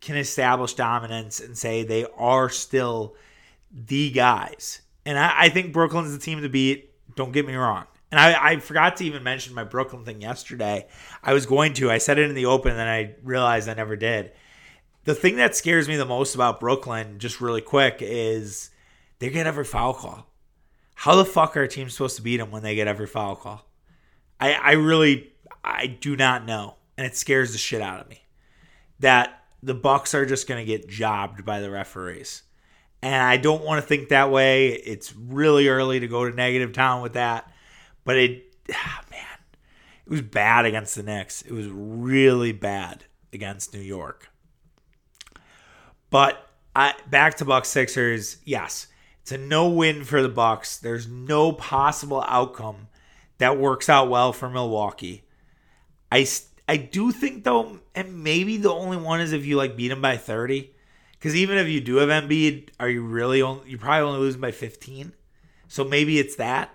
can 0.00 0.16
establish 0.16 0.74
dominance 0.74 1.40
and 1.40 1.58
say 1.58 1.82
they 1.82 2.06
are 2.16 2.48
still 2.48 3.16
the 3.72 4.10
guys 4.10 4.80
And 5.04 5.18
I, 5.18 5.34
I 5.36 5.48
think 5.48 5.72
Brooklyn's 5.72 6.12
the 6.12 6.18
team 6.18 6.40
to 6.42 6.48
beat. 6.48 6.92
Don't 7.16 7.32
get 7.32 7.46
me 7.46 7.54
wrong. 7.54 7.86
And 8.10 8.20
I, 8.20 8.52
I 8.52 8.56
forgot 8.60 8.96
to 8.98 9.04
even 9.04 9.24
mention 9.24 9.54
my 9.54 9.64
Brooklyn 9.64 10.04
thing 10.04 10.20
yesterday. 10.20 10.86
I 11.22 11.32
was 11.32 11.44
going 11.44 11.74
to. 11.74 11.90
I 11.90 11.98
said 11.98 12.18
it 12.18 12.28
in 12.28 12.36
the 12.36 12.46
open, 12.46 12.70
and 12.70 12.78
then 12.78 12.86
I 12.86 13.14
realized 13.24 13.68
I 13.68 13.74
never 13.74 13.96
did. 13.96 14.32
The 15.06 15.14
thing 15.14 15.36
that 15.36 15.56
scares 15.56 15.88
me 15.88 15.96
the 15.96 16.04
most 16.04 16.34
about 16.34 16.60
Brooklyn, 16.60 17.18
just 17.18 17.40
really 17.40 17.60
quick, 17.60 17.98
is 18.00 18.70
they 19.20 19.30
get 19.30 19.46
every 19.46 19.64
foul 19.64 19.94
call. 19.94 20.26
How 20.96 21.14
the 21.14 21.24
fuck 21.24 21.56
are 21.56 21.66
teams 21.66 21.92
supposed 21.92 22.16
to 22.16 22.22
beat 22.22 22.38
them 22.38 22.50
when 22.50 22.62
they 22.62 22.74
get 22.74 22.88
every 22.88 23.06
foul 23.06 23.36
call? 23.36 23.64
I, 24.40 24.52
I 24.54 24.72
really 24.72 25.32
I 25.62 25.86
do 25.86 26.16
not 26.16 26.44
know, 26.44 26.74
and 26.98 27.06
it 27.06 27.16
scares 27.16 27.52
the 27.52 27.58
shit 27.58 27.80
out 27.80 28.00
of 28.00 28.08
me 28.08 28.22
that 28.98 29.44
the 29.62 29.74
Bucks 29.74 30.14
are 30.14 30.26
just 30.26 30.48
going 30.48 30.60
to 30.60 30.66
get 30.66 30.88
jobbed 30.88 31.44
by 31.44 31.60
the 31.60 31.70
referees. 31.70 32.42
And 33.00 33.14
I 33.14 33.36
don't 33.36 33.62
want 33.62 33.80
to 33.80 33.86
think 33.86 34.08
that 34.08 34.30
way. 34.30 34.70
It's 34.70 35.14
really 35.14 35.68
early 35.68 36.00
to 36.00 36.08
go 36.08 36.28
to 36.28 36.34
negative 36.34 36.72
town 36.72 37.02
with 37.02 37.12
that. 37.12 37.48
But 38.04 38.16
it, 38.16 38.54
ah, 38.72 39.02
man, 39.10 39.38
it 40.04 40.10
was 40.10 40.22
bad 40.22 40.64
against 40.64 40.96
the 40.96 41.02
Knicks. 41.02 41.42
It 41.42 41.52
was 41.52 41.68
really 41.68 42.52
bad 42.52 43.04
against 43.32 43.72
New 43.72 43.80
York. 43.80 44.30
But 46.10 46.48
I, 46.74 46.94
back 47.08 47.36
to 47.38 47.44
Bucks 47.44 47.68
Sixers, 47.68 48.38
yes, 48.44 48.86
it's 49.22 49.32
a 49.32 49.38
no 49.38 49.68
win 49.68 50.04
for 50.04 50.22
the 50.22 50.28
Bucks. 50.28 50.76
There's 50.76 51.08
no 51.08 51.52
possible 51.52 52.24
outcome 52.28 52.88
that 53.38 53.58
works 53.58 53.88
out 53.88 54.08
well 54.08 54.32
for 54.32 54.48
Milwaukee. 54.48 55.24
I 56.10 56.26
I 56.68 56.76
do 56.76 57.12
think 57.12 57.44
though, 57.44 57.80
and 57.94 58.22
maybe 58.22 58.56
the 58.56 58.72
only 58.72 58.96
one 58.96 59.20
is 59.20 59.32
if 59.32 59.44
you 59.44 59.56
like 59.56 59.76
beat 59.76 59.88
them 59.88 60.00
by 60.00 60.16
30. 60.16 60.72
Because 61.12 61.34
even 61.34 61.58
if 61.58 61.66
you 61.66 61.80
do 61.80 61.96
have 61.96 62.08
Embiid, 62.08 62.68
are 62.78 62.88
you 62.88 63.02
really 63.02 63.42
only 63.42 63.70
you 63.70 63.78
probably 63.78 64.06
only 64.08 64.20
losing 64.20 64.40
by 64.40 64.52
15? 64.52 65.12
So 65.68 65.84
maybe 65.84 66.18
it's 66.18 66.36
that. 66.36 66.70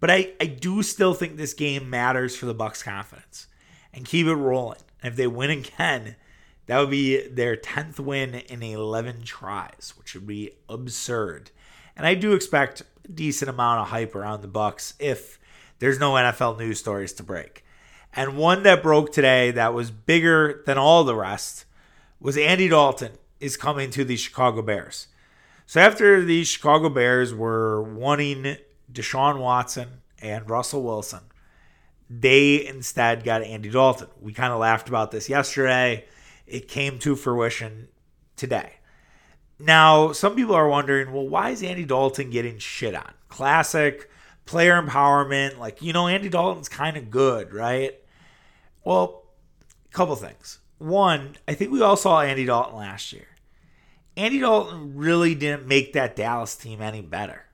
But 0.00 0.10
I, 0.10 0.32
I 0.40 0.46
do 0.46 0.82
still 0.82 1.14
think 1.14 1.36
this 1.36 1.54
game 1.54 1.88
matters 1.88 2.34
for 2.34 2.46
the 2.46 2.54
Bucks' 2.54 2.82
confidence. 2.82 3.46
And 3.94 4.04
keep 4.04 4.26
it 4.26 4.34
rolling. 4.34 4.80
And 5.02 5.12
if 5.12 5.16
they 5.16 5.26
win 5.26 5.50
again, 5.50 6.16
that 6.66 6.78
would 6.78 6.90
be 6.90 7.26
their 7.28 7.56
10th 7.56 7.98
win 7.98 8.34
in 8.34 8.62
11 8.62 9.22
tries, 9.22 9.94
which 9.96 10.14
would 10.14 10.26
be 10.26 10.52
absurd. 10.68 11.50
And 11.96 12.06
I 12.06 12.14
do 12.14 12.32
expect 12.32 12.82
a 13.04 13.08
decent 13.08 13.48
amount 13.48 13.80
of 13.80 13.88
hype 13.88 14.14
around 14.14 14.42
the 14.42 14.48
Bucks 14.48 14.94
if 14.98 15.38
there's 15.78 15.98
no 15.98 16.12
NFL 16.12 16.58
news 16.58 16.78
stories 16.78 17.12
to 17.14 17.22
break. 17.22 17.64
And 18.14 18.36
one 18.36 18.62
that 18.62 18.82
broke 18.82 19.12
today 19.12 19.50
that 19.52 19.74
was 19.74 19.90
bigger 19.90 20.62
than 20.66 20.78
all 20.78 21.02
the 21.02 21.16
rest 21.16 21.64
was 22.20 22.36
Andy 22.36 22.68
Dalton 22.68 23.12
is 23.40 23.56
coming 23.56 23.90
to 23.90 24.04
the 24.04 24.16
Chicago 24.16 24.62
Bears. 24.62 25.08
So 25.66 25.80
after 25.80 26.22
the 26.22 26.44
Chicago 26.44 26.88
Bears 26.88 27.34
were 27.34 27.82
wanting 27.82 28.58
Deshaun 28.92 29.40
Watson 29.40 29.88
and 30.20 30.48
Russell 30.48 30.82
Wilson, 30.82 31.20
they 32.08 32.66
instead 32.66 33.24
got 33.24 33.42
Andy 33.42 33.70
Dalton. 33.70 34.08
We 34.20 34.32
kind 34.32 34.52
of 34.52 34.60
laughed 34.60 34.88
about 34.88 35.10
this 35.10 35.28
yesterday. 35.28 36.04
It 36.46 36.68
came 36.68 36.98
to 37.00 37.16
fruition 37.16 37.88
today. 38.36 38.74
Now, 39.58 40.12
some 40.12 40.34
people 40.34 40.54
are 40.54 40.68
wondering, 40.68 41.12
well, 41.12 41.28
why 41.28 41.50
is 41.50 41.62
Andy 41.62 41.84
Dalton 41.84 42.30
getting 42.30 42.58
shit 42.58 42.94
on? 42.94 43.12
Classic 43.28 44.10
player 44.44 44.80
empowerment. 44.80 45.58
Like, 45.58 45.80
you 45.82 45.92
know, 45.92 46.08
Andy 46.08 46.28
Dalton's 46.28 46.68
kind 46.68 46.96
of 46.96 47.10
good, 47.10 47.54
right? 47.54 47.92
Well, 48.84 49.22
a 49.88 49.94
couple 49.94 50.16
things. 50.16 50.58
One, 50.78 51.36
I 51.46 51.54
think 51.54 51.70
we 51.70 51.80
all 51.80 51.96
saw 51.96 52.20
Andy 52.22 52.44
Dalton 52.44 52.76
last 52.76 53.12
year. 53.12 53.28
Andy 54.16 54.40
Dalton 54.40 54.96
really 54.96 55.34
didn't 55.34 55.66
make 55.66 55.92
that 55.92 56.16
Dallas 56.16 56.56
team 56.56 56.82
any 56.82 57.00
better. 57.00 57.44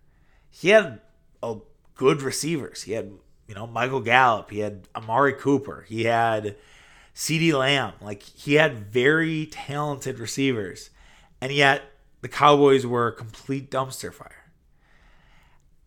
He 0.51 0.71
had 0.71 1.01
a 1.43 1.57
good 1.95 2.23
receivers. 2.23 2.83
He 2.83 2.93
had, 2.93 3.13
you 3.47 3.55
know, 3.55 3.67
Michael 3.67 4.01
Gallup. 4.01 4.51
He 4.51 4.61
had 4.61 4.89
Amari 4.97 5.35
Cooper. 5.35 5.85
He 5.87 6.05
had 6.05 6.57
CeeDee 7.19 7.53
Lamb. 7.53 7.95
Like, 8.01 8.23
he 8.23 8.55
had 8.55 8.93
very 8.93 9.47
talented 9.47 10.21
receivers. 10.21 10.91
And 11.41 11.51
yet, 11.51 11.83
the 12.21 12.29
Cowboys 12.29 12.87
were 12.87 13.09
a 13.09 13.13
complete 13.13 13.71
dumpster 13.71 14.13
fire. 14.13 14.53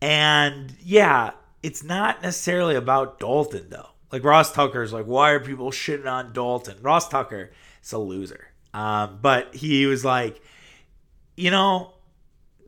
And 0.02 0.74
yeah, 0.82 1.30
it's 1.62 1.82
not 1.82 2.22
necessarily 2.22 2.74
about 2.74 3.18
Dalton, 3.18 3.68
though. 3.70 3.88
Like 4.10 4.24
Ross 4.24 4.52
Tucker's 4.52 4.92
like, 4.92 5.06
why 5.06 5.30
are 5.30 5.40
people 5.40 5.70
shitting 5.70 6.10
on 6.10 6.34
Dalton? 6.34 6.76
Ross 6.82 7.08
Tucker 7.08 7.50
is 7.82 7.92
a 7.92 7.98
loser. 7.98 8.48
Um, 8.74 9.20
but 9.22 9.54
he 9.54 9.86
was 9.86 10.04
like, 10.04 10.42
you 11.36 11.50
know, 11.50 11.94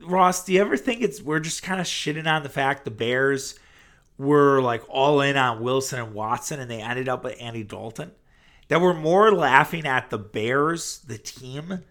Ross, 0.02 0.44
do 0.44 0.54
you 0.54 0.60
ever 0.60 0.76
think 0.76 1.02
it's 1.02 1.20
we're 1.20 1.40
just 1.40 1.62
kind 1.62 1.80
of 1.80 1.86
shitting 1.86 2.26
on 2.26 2.44
the 2.44 2.48
fact 2.48 2.84
the 2.84 2.90
Bears 2.90 3.58
were 4.16 4.60
like 4.62 4.82
all 4.88 5.20
in 5.20 5.36
on 5.36 5.62
Wilson 5.62 6.00
and 6.00 6.14
Watson 6.14 6.60
and 6.60 6.70
they 6.70 6.80
ended 6.80 7.08
up 7.08 7.24
with 7.24 7.36
Andy 7.40 7.62
Dalton? 7.62 8.12
That 8.68 8.80
we're 8.80 8.94
more 8.94 9.32
laughing 9.32 9.86
at 9.86 10.10
the 10.10 10.18
Bears, 10.18 11.00
the 11.06 11.18
team, 11.18 11.84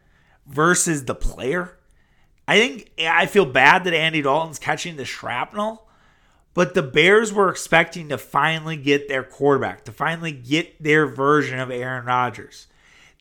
versus 0.46 1.06
the 1.06 1.16
player. 1.16 1.78
I 2.48 2.60
think 2.60 2.92
I 3.00 3.26
feel 3.26 3.46
bad 3.46 3.84
that 3.84 3.94
Andy 3.94 4.22
Dalton's 4.22 4.60
catching 4.60 4.98
the 4.98 5.06
shrapnel, 5.06 5.88
but 6.54 6.74
the 6.74 6.84
Bears 6.84 7.32
were 7.32 7.50
expecting 7.50 8.10
to 8.10 8.18
finally 8.18 8.76
get 8.76 9.08
their 9.08 9.24
quarterback, 9.24 9.86
to 9.86 9.92
finally 9.92 10.32
get 10.32 10.82
their 10.82 11.08
version 11.08 11.60
of 11.60 11.72
Aaron 11.72 12.06
Rodgers 12.06 12.68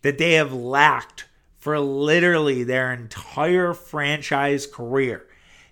that 0.03 0.19
they 0.19 0.33
have 0.33 0.53
lacked 0.53 1.27
for 1.59 1.79
literally 1.79 2.65
their 2.65 2.93
entire 2.93 3.73
franchise 3.73 4.67
career. 4.67 5.25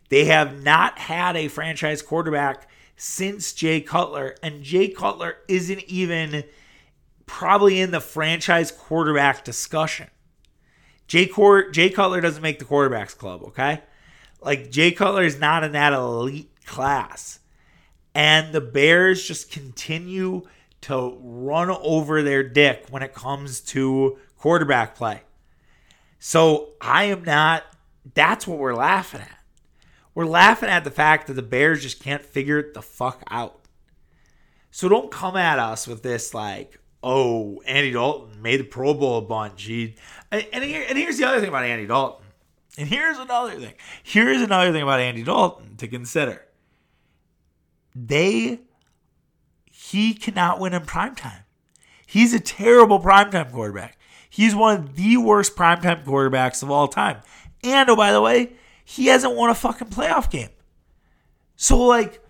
They 0.09 0.27
have 0.27 0.62
not 0.62 0.99
had 0.99 1.37
a 1.37 1.49
franchise 1.49 2.01
quarterback 2.03 2.69
since 2.97 3.53
Jay 3.53 3.81
Cutler, 3.81 4.37
and 4.43 4.62
Jay 4.62 4.88
Cutler 4.88 5.38
isn't 5.49 5.85
even 5.85 6.45
probably 7.31 7.81
in 7.81 7.93
the 7.93 8.01
franchise 8.01 8.73
quarterback 8.73 9.45
discussion. 9.45 10.09
Jay, 11.07 11.27
Cor- 11.27 11.71
Jay 11.71 11.88
Cutler 11.88 12.21
doesn't 12.21 12.43
make 12.43 12.59
the 12.59 12.64
quarterbacks 12.64 13.16
club, 13.16 13.45
okay? 13.45 13.83
Like, 14.43 14.73
Jay 14.73 14.90
Cutler 14.90 15.23
is 15.23 15.38
not 15.38 15.62
in 15.62 15.71
that 15.73 15.93
elite 15.93 16.51
class. 16.66 17.38
And 18.16 18.53
the 18.53 18.61
Bears 18.61 19.23
just 19.23 19.53
continue 19.53 20.43
to 20.83 21.16
run 21.21 21.71
over 21.71 22.21
their 22.21 22.43
dick 22.43 22.87
when 22.90 23.05
it 23.05 23.14
comes 23.14 23.61
to 23.61 24.19
quarterback 24.37 24.97
play. 24.97 25.23
So 26.19 26.71
I 26.81 27.05
am 27.05 27.23
not, 27.23 27.62
that's 28.12 28.45
what 28.45 28.59
we're 28.59 28.75
laughing 28.75 29.21
at. 29.21 29.38
We're 30.16 30.27
laughing 30.27 30.69
at 30.69 30.83
the 30.83 30.90
fact 30.90 31.29
that 31.29 31.35
the 31.35 31.43
Bears 31.43 31.83
just 31.83 32.03
can't 32.03 32.25
figure 32.25 32.73
the 32.73 32.83
fuck 32.83 33.23
out. 33.31 33.61
So 34.73 34.88
don't 34.88 35.12
come 35.12 35.37
at 35.37 35.61
us 35.61 35.87
with 35.87 36.03
this, 36.03 36.35
like, 36.35 36.81
oh, 37.02 37.62
Andy 37.66 37.92
Dalton 37.92 38.42
made 38.42 38.60
the 38.60 38.64
Pro 38.64 38.94
Bowl 38.94 39.18
a 39.18 39.22
bunch. 39.22 39.64
He, 39.64 39.94
and, 40.30 40.46
and, 40.52 40.64
here, 40.64 40.84
and 40.88 40.98
here's 40.98 41.18
the 41.18 41.24
other 41.24 41.40
thing 41.40 41.48
about 41.48 41.64
Andy 41.64 41.86
Dalton. 41.86 42.26
And 42.78 42.88
here's 42.88 43.18
another 43.18 43.58
thing. 43.58 43.74
Here's 44.02 44.42
another 44.42 44.72
thing 44.72 44.82
about 44.82 45.00
Andy 45.00 45.22
Dalton 45.22 45.76
to 45.76 45.88
consider. 45.88 46.46
They, 47.94 48.60
he 49.70 50.14
cannot 50.14 50.60
win 50.60 50.72
in 50.72 50.82
primetime. 50.82 51.42
He's 52.06 52.32
a 52.32 52.40
terrible 52.40 53.00
primetime 53.00 53.52
quarterback. 53.52 53.98
He's 54.28 54.54
one 54.54 54.76
of 54.76 54.96
the 54.96 55.16
worst 55.16 55.56
primetime 55.56 56.04
quarterbacks 56.04 56.62
of 56.62 56.70
all 56.70 56.88
time. 56.88 57.20
And 57.62 57.90
oh, 57.90 57.96
by 57.96 58.12
the 58.12 58.20
way, 58.20 58.52
he 58.84 59.06
hasn't 59.06 59.36
won 59.36 59.50
a 59.50 59.54
fucking 59.54 59.88
playoff 59.88 60.30
game. 60.30 60.50
So, 61.56 61.78
like, 61.78 62.24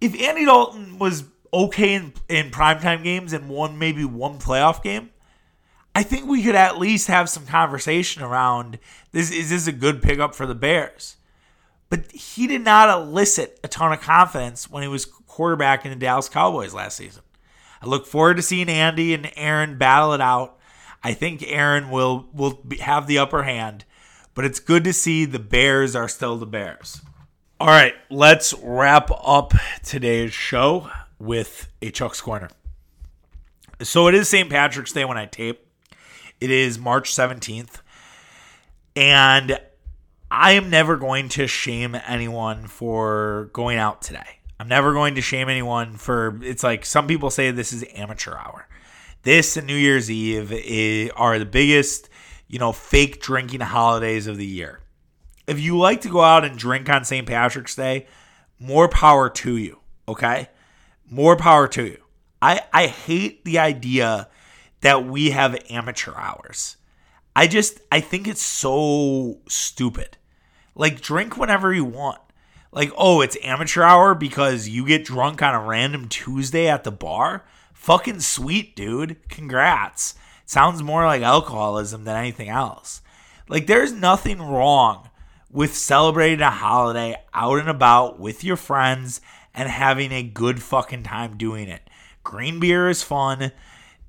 if 0.00 0.18
Andy 0.20 0.44
Dalton 0.44 0.98
was 0.98 1.24
okay 1.52 1.94
in, 1.94 2.12
in 2.28 2.50
primetime 2.50 3.02
games 3.02 3.32
and 3.32 3.48
won 3.48 3.78
maybe 3.78 4.04
one 4.04 4.38
playoff 4.38 4.82
game, 4.82 5.10
I 5.94 6.02
think 6.02 6.26
we 6.26 6.42
could 6.42 6.54
at 6.54 6.78
least 6.78 7.08
have 7.08 7.28
some 7.28 7.46
conversation 7.46 8.22
around 8.22 8.78
this. 9.12 9.30
Is 9.30 9.50
this 9.50 9.66
a 9.66 9.72
good 9.72 10.02
pickup 10.02 10.34
for 10.34 10.46
the 10.46 10.54
Bears? 10.54 11.16
But 11.90 12.12
he 12.12 12.46
did 12.46 12.62
not 12.62 12.90
elicit 12.90 13.58
a 13.64 13.68
ton 13.68 13.92
of 13.92 14.00
confidence 14.00 14.70
when 14.70 14.82
he 14.82 14.88
was 14.88 15.06
quarterback 15.06 15.84
in 15.84 15.90
the 15.90 15.96
Dallas 15.96 16.28
Cowboys 16.28 16.74
last 16.74 16.96
season. 16.96 17.22
I 17.80 17.86
look 17.86 18.06
forward 18.06 18.36
to 18.36 18.42
seeing 18.42 18.68
Andy 18.68 19.14
and 19.14 19.30
Aaron 19.36 19.78
battle 19.78 20.12
it 20.12 20.20
out. 20.20 20.58
I 21.02 21.14
think 21.14 21.42
Aaron 21.46 21.90
will 21.90 22.28
will 22.32 22.60
have 22.80 23.06
the 23.06 23.18
upper 23.18 23.44
hand, 23.44 23.84
but 24.34 24.44
it's 24.44 24.60
good 24.60 24.84
to 24.84 24.92
see 24.92 25.24
the 25.24 25.38
Bears 25.38 25.94
are 25.94 26.08
still 26.08 26.36
the 26.36 26.46
Bears. 26.46 27.00
All 27.60 27.68
right, 27.68 27.94
let's 28.10 28.54
wrap 28.62 29.10
up 29.24 29.52
today's 29.82 30.32
show 30.32 30.90
with 31.18 31.68
a 31.82 31.90
Chuck's 31.90 32.20
Corner. 32.20 32.48
So 33.80 34.08
it 34.08 34.14
is 34.14 34.28
St. 34.28 34.50
Patrick's 34.50 34.92
Day 34.92 35.04
when 35.04 35.16
I 35.16 35.26
tape. 35.26 35.66
It 36.40 36.50
is 36.50 36.78
March 36.78 37.14
17th. 37.14 37.80
And 38.96 39.58
I 40.30 40.52
am 40.52 40.68
never 40.70 40.96
going 40.96 41.28
to 41.30 41.46
shame 41.46 41.96
anyone 42.06 42.66
for 42.66 43.50
going 43.52 43.78
out 43.78 44.02
today. 44.02 44.40
I'm 44.60 44.68
never 44.68 44.92
going 44.92 45.14
to 45.14 45.20
shame 45.20 45.48
anyone 45.48 45.96
for 45.96 46.40
it's 46.42 46.64
like 46.64 46.84
some 46.84 47.06
people 47.06 47.30
say 47.30 47.50
this 47.52 47.72
is 47.72 47.84
amateur 47.94 48.34
hour. 48.34 48.66
This 49.22 49.56
and 49.56 49.66
New 49.66 49.76
Year's 49.76 50.10
Eve 50.10 51.12
are 51.16 51.38
the 51.38 51.46
biggest, 51.46 52.08
you 52.48 52.58
know, 52.58 52.72
fake 52.72 53.20
drinking 53.20 53.60
holidays 53.60 54.26
of 54.26 54.36
the 54.36 54.46
year. 54.46 54.80
if 55.48 55.58
you 55.58 55.78
like 55.78 56.02
to 56.02 56.08
go 56.08 56.20
out 56.20 56.44
and 56.44 56.58
drink 56.58 56.88
on 56.90 57.04
St. 57.04 57.26
Patrick's 57.26 57.74
Day, 57.74 58.06
more 58.60 58.88
power 58.88 59.30
to 59.30 59.56
you. 59.56 59.80
Okay, 60.06 60.48
more 61.10 61.36
power 61.36 61.68
to 61.68 61.84
you. 61.84 62.02
I 62.40 62.62
I 62.72 62.86
hate 62.86 63.44
the 63.44 63.58
idea 63.58 64.28
that 64.80 65.04
we 65.04 65.30
have 65.30 65.64
amateur 65.70 66.14
hours. 66.14 66.76
I 67.34 67.46
just 67.46 67.80
I 67.90 68.00
think 68.00 68.26
it's 68.26 68.42
so 68.42 69.40
stupid. 69.48 70.16
Like 70.74 71.00
drink 71.00 71.36
whenever 71.36 71.72
you 71.72 71.84
want. 71.84 72.20
Like, 72.70 72.92
oh, 72.96 73.22
it's 73.22 73.36
amateur 73.42 73.82
hour 73.82 74.14
because 74.14 74.68
you 74.68 74.86
get 74.86 75.04
drunk 75.04 75.42
on 75.42 75.54
a 75.54 75.60
random 75.60 76.08
Tuesday 76.08 76.68
at 76.68 76.84
the 76.84 76.92
bar? 76.92 77.46
Fucking 77.72 78.20
sweet, 78.20 78.76
dude. 78.76 79.16
Congrats. 79.28 80.14
Sounds 80.44 80.82
more 80.82 81.06
like 81.06 81.22
alcoholism 81.22 82.04
than 82.04 82.16
anything 82.16 82.48
else. 82.48 83.00
Like 83.48 83.66
there's 83.66 83.92
nothing 83.92 84.40
wrong 84.40 85.08
with 85.50 85.74
celebrating 85.74 86.42
a 86.42 86.50
holiday 86.50 87.16
out 87.32 87.58
and 87.58 87.70
about 87.70 88.20
with 88.20 88.44
your 88.44 88.56
friends 88.56 89.20
and 89.58 89.68
having 89.68 90.12
a 90.12 90.22
good 90.22 90.62
fucking 90.62 91.02
time 91.02 91.36
doing 91.36 91.68
it. 91.68 91.82
Green 92.22 92.60
beer 92.60 92.88
is 92.88 93.02
fun. 93.02 93.50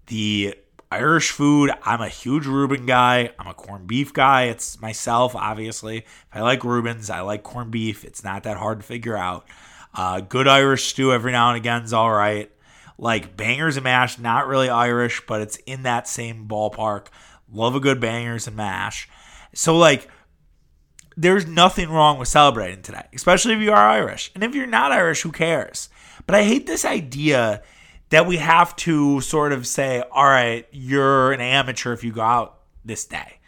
The 0.06 0.54
Irish 0.92 1.32
food, 1.32 1.72
I'm 1.82 2.02
a 2.02 2.08
huge 2.08 2.46
Reuben 2.46 2.86
guy. 2.86 3.32
I'm 3.40 3.48
a 3.48 3.56
corned 3.56 3.88
beef 3.88 4.14
guy. 4.14 4.44
It's 4.44 4.80
myself, 4.80 5.36
obviously. 5.36 5.98
If 5.98 6.28
I 6.32 6.42
like 6.42 6.64
Reubens, 6.64 7.10
I 7.10 7.22
like 7.22 7.42
corned 7.42 7.72
beef. 7.72 8.06
It's 8.06 8.24
not 8.24 8.44
that 8.44 8.58
hard 8.58 8.82
to 8.82 8.86
figure 8.86 9.18
out. 9.18 9.48
Uh, 9.96 10.20
good 10.20 10.48
Irish 10.48 10.86
stew 10.86 11.12
every 11.12 11.32
now 11.32 11.50
and 11.50 11.58
again 11.58 11.82
is 11.82 11.94
all 11.94 12.12
right. 12.12 12.52
Like 13.00 13.36
bangers 13.36 13.76
and 13.76 13.84
mash, 13.84 14.20
not 14.20 14.48
really 14.48 14.70
Irish, 14.70 15.26
but 15.26 15.42
it's 15.42 15.58
in 15.66 15.82
that 15.82 16.08
same 16.08 16.48
ballpark. 16.48 17.08
Love 17.52 17.74
a 17.74 17.80
good 17.80 18.00
bangers 18.00 18.46
and 18.46 18.56
mash. 18.56 19.10
So, 19.56 19.76
like, 19.76 20.08
there's 21.20 21.46
nothing 21.46 21.90
wrong 21.90 22.18
with 22.18 22.30
celebrating 22.30 22.82
today, 22.82 23.06
especially 23.14 23.54
if 23.54 23.60
you 23.60 23.74
are 23.74 23.90
Irish. 23.90 24.32
And 24.34 24.42
if 24.42 24.56
you're 24.56 24.66
not 24.66 24.94
Irish, 24.94 25.22
who 25.22 25.34
cares? 25.34 25.90
But 26.26 26.36
I 26.36 26.44
hate 26.44 26.66
this 26.66 26.86
idea 26.86 27.62
that 28.10 28.26
we 28.26 28.38
have 28.38 28.74
to 28.78 29.20
sort 29.20 29.52
of 29.52 29.68
say, 29.68 30.02
all 30.14 30.24
right, 30.24 30.66
you're 30.72 31.34
an 31.34 31.42
amateur 31.42 31.92
if 31.92 32.06
you 32.06 32.14
go 32.14 32.22
out 32.22 32.60
this 32.86 33.04
day. 33.04 33.40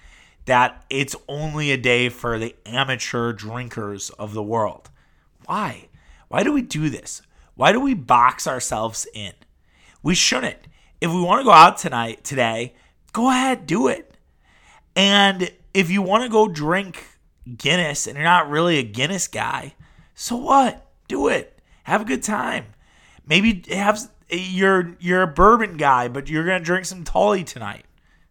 That 0.45 0.83
it's 0.89 1.15
only 1.29 1.71
a 1.71 1.77
day 1.77 2.09
for 2.09 2.37
the 2.37 2.53
amateur 2.65 3.31
drinkers 3.31 4.09
of 4.11 4.33
the 4.33 4.43
world. 4.43 4.89
Why? 5.45 5.87
Why 6.27 6.43
do 6.43 6.51
we 6.51 6.61
do 6.61 6.89
this? 6.89 7.21
Why 7.55 7.71
do 7.71 7.79
we 7.79 7.93
box 7.93 8.47
ourselves 8.47 9.07
in? 9.13 9.31
We 10.03 10.13
shouldn't. 10.13 10.67
If 10.99 11.09
we 11.09 11.21
want 11.21 11.39
to 11.39 11.45
go 11.45 11.51
out 11.51 11.77
tonight, 11.77 12.25
today, 12.25 12.75
go 13.13 13.29
ahead, 13.29 13.65
do 13.65 13.87
it. 13.87 14.17
And 14.93 15.51
if 15.73 15.89
you 15.89 16.01
want 16.01 16.23
to 16.23 16.29
go 16.29 16.49
drink 16.49 17.05
Guinness 17.57 18.07
and 18.07 18.15
you're 18.15 18.23
not 18.23 18.49
really 18.49 18.77
a 18.77 18.83
Guinness 18.83 19.27
guy, 19.27 19.75
so 20.13 20.35
what? 20.35 20.87
Do 21.07 21.27
it. 21.27 21.59
Have 21.83 22.01
a 22.01 22.05
good 22.05 22.23
time. 22.23 22.65
Maybe 23.25 23.63
have 23.69 23.99
you're 24.29 24.95
you're 24.99 25.23
a 25.23 25.27
bourbon 25.27 25.77
guy, 25.77 26.07
but 26.07 26.29
you're 26.29 26.45
gonna 26.45 26.63
drink 26.63 26.85
some 26.85 27.03
Tully 27.03 27.43
tonight. 27.43 27.85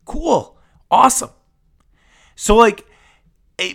Cool, 0.05 0.57
awesome. 0.91 1.31
So 2.37 2.57
like, 2.57 2.87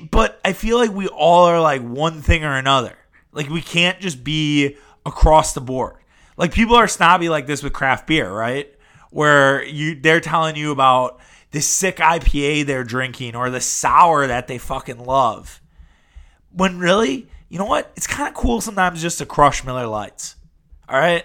but 0.10 0.40
I 0.44 0.54
feel 0.54 0.78
like 0.78 0.92
we 0.92 1.08
all 1.08 1.46
are 1.46 1.62
like 1.62 1.82
one 1.82 2.22
thing 2.22 2.44
or 2.44 2.58
another. 2.58 2.98
Like 3.32 3.50
we 3.50 3.62
can't 3.62 4.00
just 4.00 4.24
be 4.24 4.78
across 5.06 5.54
the 5.54 5.62
board. 5.62 5.98
Like 6.38 6.54
people 6.54 6.76
are 6.76 6.88
snobby 6.88 7.30
like 7.30 7.48
this 7.48 7.62
with 7.62 7.74
craft 7.74 8.08
beer, 8.08 8.32
right? 8.32 8.74
Where 9.12 9.64
you 9.64 10.00
they're 10.00 10.20
telling 10.20 10.56
you 10.56 10.72
about 10.72 11.20
this 11.56 11.68
sick 11.68 11.98
IPA 11.98 12.66
they're 12.66 12.84
drinking 12.84 13.34
or 13.34 13.50
the 13.50 13.62
sour 13.62 14.28
that 14.28 14.46
they 14.48 14.58
fucking 14.58 15.00
love. 15.00 15.62
When 16.52 16.80
really, 16.80 17.30
you 17.48 17.58
know 17.58 17.66
what? 17.66 17.94
It's 17.96 18.08
kind 18.08 18.28
of 18.28 18.34
cool 18.36 18.60
sometimes 18.60 19.02
just 19.02 19.20
to 19.20 19.26
crush 19.26 19.64
Miller 19.64 19.88
Lights. 19.88 20.36
All 20.90 21.00
right? 21.00 21.24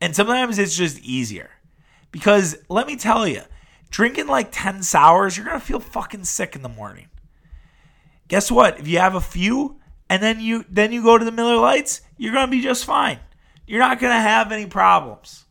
And 0.00 0.14
sometimes 0.14 0.60
it's 0.60 0.76
just 0.76 1.00
easier. 1.00 1.50
Because 2.12 2.56
let 2.68 2.86
me 2.86 2.94
tell 2.94 3.26
you, 3.26 3.42
drinking 3.90 4.28
like 4.28 4.50
10 4.52 4.84
sours, 4.84 5.36
you're 5.36 5.44
going 5.44 5.58
to 5.58 5.66
feel 5.66 5.80
fucking 5.80 6.22
sick 6.22 6.54
in 6.54 6.62
the 6.62 6.68
morning. 6.68 7.08
Guess 8.28 8.52
what? 8.52 8.78
If 8.78 8.86
you 8.86 9.00
have 9.00 9.16
a 9.16 9.20
few 9.20 9.80
and 10.08 10.22
then 10.22 10.38
you 10.38 10.64
then 10.70 10.92
you 10.92 11.02
go 11.02 11.18
to 11.18 11.24
the 11.24 11.32
Miller 11.32 11.56
Lights, 11.56 12.00
you're 12.16 12.32
going 12.32 12.46
to 12.46 12.50
be 12.50 12.62
just 12.62 12.84
fine. 12.84 13.18
You're 13.66 13.80
not 13.80 13.98
going 13.98 14.14
to 14.14 14.20
have 14.20 14.52
any 14.52 14.66
problems. 14.66 15.46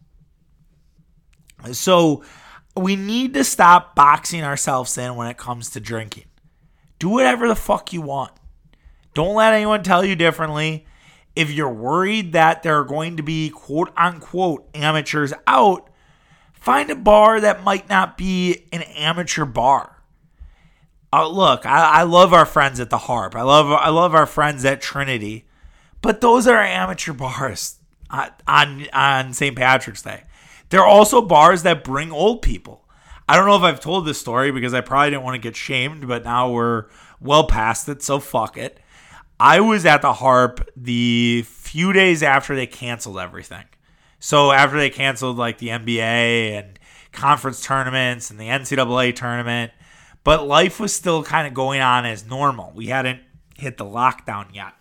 So, 1.73 2.23
we 2.75 2.95
need 2.95 3.33
to 3.33 3.43
stop 3.43 3.95
boxing 3.95 4.43
ourselves 4.43 4.97
in 4.97 5.15
when 5.15 5.27
it 5.27 5.37
comes 5.37 5.69
to 5.71 5.79
drinking. 5.79 6.25
Do 6.99 7.09
whatever 7.09 7.47
the 7.47 7.55
fuck 7.55 7.93
you 7.93 8.01
want. 8.01 8.31
Don't 9.13 9.35
let 9.35 9.53
anyone 9.53 9.83
tell 9.83 10.03
you 10.03 10.15
differently 10.15 10.85
if 11.35 11.51
you're 11.51 11.73
worried 11.73 12.33
that 12.33 12.63
there 12.63 12.79
are 12.79 12.85
going 12.85 13.17
to 13.17 13.23
be 13.23 13.49
quote 13.49 13.91
unquote 13.97 14.67
amateurs 14.73 15.33
out, 15.47 15.89
find 16.53 16.89
a 16.89 16.95
bar 16.95 17.41
that 17.41 17.63
might 17.63 17.89
not 17.89 18.17
be 18.17 18.65
an 18.71 18.81
amateur 18.83 19.45
bar. 19.45 20.01
Uh, 21.11 21.27
look, 21.27 21.65
I, 21.65 21.99
I 21.99 22.03
love 22.03 22.33
our 22.33 22.45
friends 22.45 22.79
at 22.79 22.89
the 22.89 22.97
Harp. 22.97 23.35
I 23.35 23.43
love 23.43 23.67
I 23.71 23.89
love 23.89 24.15
our 24.15 24.25
friends 24.25 24.65
at 24.65 24.81
Trinity, 24.81 25.45
but 26.01 26.21
those 26.21 26.47
are 26.47 26.57
amateur 26.57 27.13
bars 27.13 27.77
on 28.09 28.31
on, 28.47 28.87
on 28.93 29.33
St. 29.33 29.55
Patrick's 29.55 30.01
Day. 30.01 30.23
There 30.69 30.81
are 30.81 30.87
also 30.87 31.21
bars 31.21 31.63
that 31.63 31.83
bring 31.83 32.11
old 32.11 32.41
people. 32.41 32.85
I 33.27 33.37
don't 33.37 33.45
know 33.47 33.55
if 33.55 33.63
I've 33.63 33.79
told 33.79 34.05
this 34.05 34.19
story 34.19 34.51
because 34.51 34.73
I 34.73 34.81
probably 34.81 35.11
didn't 35.11 35.23
want 35.23 35.35
to 35.35 35.41
get 35.41 35.55
shamed, 35.55 36.07
but 36.07 36.23
now 36.23 36.51
we're 36.51 36.85
well 37.21 37.47
past 37.47 37.87
it, 37.87 38.03
so 38.03 38.19
fuck 38.19 38.57
it. 38.57 38.79
I 39.39 39.59
was 39.59 39.85
at 39.85 40.01
the 40.01 40.13
Harp 40.13 40.69
the 40.75 41.43
few 41.47 41.93
days 41.93 42.21
after 42.21 42.55
they 42.55 42.67
canceled 42.67 43.19
everything. 43.19 43.65
So 44.19 44.51
after 44.51 44.77
they 44.77 44.89
canceled 44.89 45.37
like 45.37 45.57
the 45.57 45.67
NBA 45.67 46.57
and 46.57 46.79
conference 47.11 47.61
tournaments 47.63 48.29
and 48.29 48.39
the 48.39 48.47
NCAA 48.47 49.15
tournament, 49.15 49.71
but 50.23 50.47
life 50.47 50.79
was 50.79 50.93
still 50.93 51.23
kind 51.23 51.47
of 51.47 51.53
going 51.53 51.81
on 51.81 52.05
as 52.05 52.25
normal. 52.25 52.71
We 52.73 52.87
hadn't 52.87 53.21
hit 53.57 53.77
the 53.77 53.85
lockdown 53.85 54.53
yet. 54.53 54.73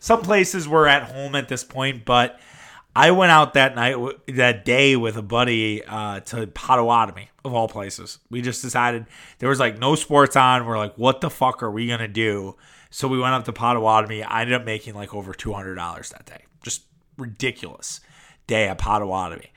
Some 0.00 0.22
places 0.22 0.68
were 0.68 0.86
at 0.86 1.04
home 1.04 1.34
at 1.34 1.48
this 1.48 1.64
point, 1.64 2.04
but 2.04 2.40
I 2.96 3.10
went 3.10 3.30
out 3.30 3.52
that 3.52 3.74
night, 3.74 3.96
that 4.26 4.64
day 4.64 4.96
with 4.96 5.18
a 5.18 5.22
buddy 5.22 5.84
uh, 5.84 6.20
to 6.20 6.46
Potawatomi, 6.46 7.28
of 7.44 7.52
all 7.52 7.68
places. 7.68 8.20
We 8.30 8.40
just 8.40 8.62
decided 8.62 9.04
there 9.38 9.50
was 9.50 9.60
like 9.60 9.78
no 9.78 9.96
sports 9.96 10.34
on. 10.34 10.64
We're 10.64 10.78
like, 10.78 10.94
what 10.96 11.20
the 11.20 11.28
fuck 11.28 11.62
are 11.62 11.70
we 11.70 11.88
to 11.88 12.08
do? 12.08 12.56
So 12.88 13.06
we 13.06 13.18
went 13.18 13.34
up 13.34 13.44
to 13.44 13.52
Potawatomi. 13.52 14.22
I 14.22 14.40
ended 14.40 14.54
up 14.54 14.64
making 14.64 14.94
like 14.94 15.14
over 15.14 15.34
$200 15.34 16.08
that 16.08 16.24
day. 16.24 16.44
Just 16.62 16.84
ridiculous 17.18 18.00
day 18.46 18.66
at 18.66 18.78
Potawatomi. 18.78 19.52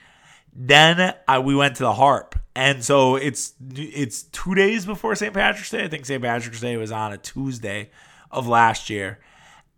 Then 0.54 1.16
I, 1.26 1.40
we 1.40 1.56
went 1.56 1.78
to 1.78 1.84
the 1.84 1.94
Harp. 1.94 2.36
And 2.56 2.84
so 2.84 3.16
it's 3.16 3.54
it's 3.74 4.24
two 4.24 4.54
days 4.54 4.86
before 4.86 5.16
St. 5.16 5.34
Patrick's 5.34 5.70
Day. 5.70 5.86
I 5.86 5.88
think 5.88 6.06
St. 6.06 6.22
Patrick's 6.22 6.60
Day 6.60 6.76
was 6.76 6.92
on 6.92 7.14
a 7.14 7.18
Tuesday 7.18 7.90
of 8.32 8.50
last 8.50 8.90
year. 8.90 9.20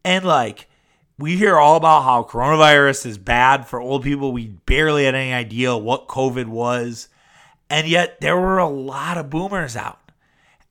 And 0.03 0.25
like 0.25 0.67
we 1.21 1.37
hear 1.37 1.57
all 1.57 1.75
about 1.75 2.03
how 2.03 2.23
coronavirus 2.23 3.05
is 3.05 3.17
bad 3.19 3.67
for 3.67 3.79
old 3.79 4.03
people. 4.03 4.31
We 4.31 4.47
barely 4.47 5.05
had 5.05 5.13
any 5.13 5.33
idea 5.33 5.77
what 5.77 6.07
COVID 6.07 6.47
was. 6.47 7.09
And 7.69 7.87
yet 7.87 8.19
there 8.21 8.37
were 8.37 8.57
a 8.57 8.67
lot 8.67 9.17
of 9.17 9.29
boomers 9.29 9.75
out. 9.75 9.99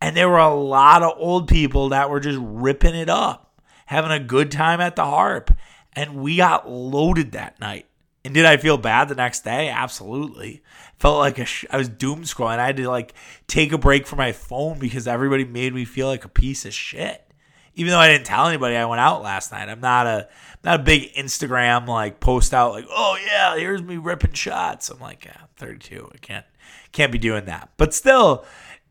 And 0.02 0.16
there 0.16 0.28
were 0.28 0.38
a 0.38 0.54
lot 0.54 1.02
of 1.02 1.14
old 1.18 1.46
people 1.46 1.90
that 1.90 2.10
were 2.10 2.20
just 2.20 2.38
ripping 2.40 2.96
it 2.96 3.08
up, 3.08 3.60
having 3.86 4.10
a 4.10 4.18
good 4.18 4.50
time 4.50 4.80
at 4.80 4.96
the 4.96 5.04
harp. 5.04 5.54
And 5.92 6.16
we 6.16 6.36
got 6.36 6.68
loaded 6.68 7.32
that 7.32 7.60
night. 7.60 7.86
And 8.24 8.34
did 8.34 8.44
I 8.44 8.56
feel 8.56 8.76
bad 8.76 9.08
the 9.08 9.14
next 9.14 9.44
day? 9.44 9.68
Absolutely. 9.68 10.62
Felt 10.98 11.18
like 11.18 11.38
a 11.38 11.44
sh- 11.44 11.64
I 11.70 11.76
was 11.76 11.88
doom 11.88 12.22
scrolling. 12.22 12.58
I 12.58 12.66
had 12.66 12.76
to 12.78 12.88
like 12.88 13.14
take 13.46 13.72
a 13.72 13.78
break 13.78 14.06
from 14.06 14.18
my 14.18 14.32
phone 14.32 14.78
because 14.78 15.06
everybody 15.06 15.44
made 15.44 15.74
me 15.74 15.84
feel 15.84 16.08
like 16.08 16.24
a 16.24 16.28
piece 16.28 16.66
of 16.66 16.74
shit. 16.74 17.30
Even 17.74 17.92
though 17.92 17.98
I 17.98 18.09
didn't 18.09 18.26
tell 18.26 18.46
anybody 18.46 18.76
I 18.76 18.85
went 18.85 19.00
out 19.00 19.22
last 19.22 19.52
night. 19.52 19.68
I'm 19.68 19.80
not 19.80 20.06
a 20.06 20.28
not 20.62 20.80
a 20.80 20.83
big 20.83 21.14
Instagram 21.14 21.87
like 21.87 22.20
post 22.20 22.52
out 22.52 22.72
like, 22.72 22.87
oh 22.90 23.18
yeah, 23.24 23.56
here's 23.56 23.83
me 23.83 23.96
ripping 23.96 24.33
shots. 24.33 24.90
I'm 24.90 25.00
like, 25.00 25.24
yeah, 25.24 25.37
I'm 25.40 25.48
32. 25.56 26.11
I 26.12 26.18
can't 26.18 26.46
can't 26.92 27.12
be 27.12 27.18
doing 27.18 27.46
that. 27.46 27.70
But 27.76 27.94
still, 27.94 28.44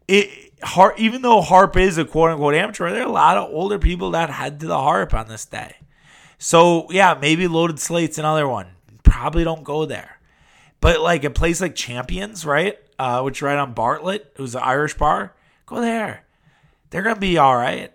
it 0.08 0.54
harp, 0.64 1.00
even 1.00 1.22
though 1.22 1.42
harp 1.42 1.78
is 1.78 1.98
a 1.98 2.06
quote 2.06 2.32
unquote 2.32 2.56
amateur, 2.56 2.90
there 2.92 3.04
are 3.04 3.08
a 3.08 3.12
lot 3.12 3.38
of 3.38 3.52
older 3.52 3.80
people 3.80 4.12
that 4.12 4.30
head 4.30 4.60
to 4.62 4.68
the 4.68 4.78
harp 4.78 5.14
on 5.14 5.28
this 5.28 5.46
day. 5.46 5.76
So 6.38 6.90
yeah, 6.92 7.18
maybe 7.20 7.48
loaded 7.48 7.80
slates 7.80 8.18
another 8.18 8.48
one. 8.48 8.68
Probably 9.04 9.44
don't 9.44 9.64
go 9.64 9.86
there. 9.86 10.20
But 10.82 11.02
like 11.02 11.24
a 11.24 11.30
place 11.30 11.62
like 11.62 11.76
Champions, 11.76 12.46
right? 12.46 12.78
Uh, 12.98 13.22
which 13.22 13.42
right 13.42 13.58
on 13.58 13.74
Bartlett, 13.74 14.34
it 14.36 14.42
was 14.42 14.56
an 14.56 14.62
Irish 14.64 14.96
bar. 14.96 15.36
Go 15.66 15.82
there. 15.82 16.26
They're 16.90 17.04
gonna 17.04 17.20
be 17.20 17.38
all 17.38 17.56
right. 17.56 17.94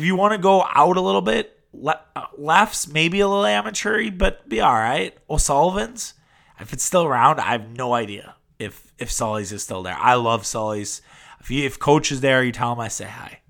If 0.00 0.06
you 0.06 0.16
want 0.16 0.32
to 0.32 0.38
go 0.38 0.64
out 0.74 0.96
a 0.96 1.00
little 1.02 1.20
bit, 1.20 1.60
le- 1.74 2.00
lefts 2.38 2.88
maybe 2.88 3.20
a 3.20 3.28
little 3.28 3.44
amateur 3.44 4.10
but 4.10 4.48
be 4.48 4.58
all 4.58 4.72
right. 4.72 5.14
O'Sullivan's, 5.28 6.14
if 6.58 6.72
it's 6.72 6.82
still 6.82 7.04
around, 7.04 7.38
I 7.38 7.52
have 7.52 7.76
no 7.76 7.92
idea 7.92 8.36
if 8.58 8.94
if 8.98 9.10
Sully's 9.10 9.52
is 9.52 9.62
still 9.62 9.82
there. 9.82 9.98
I 9.98 10.14
love 10.14 10.46
Sully's. 10.46 11.02
If, 11.38 11.50
you, 11.50 11.66
if 11.66 11.78
coach 11.78 12.10
is 12.10 12.22
there, 12.22 12.42
you 12.42 12.50
tell 12.50 12.72
him 12.72 12.80
I 12.80 12.88
say 12.88 13.04
hi. 13.04 13.40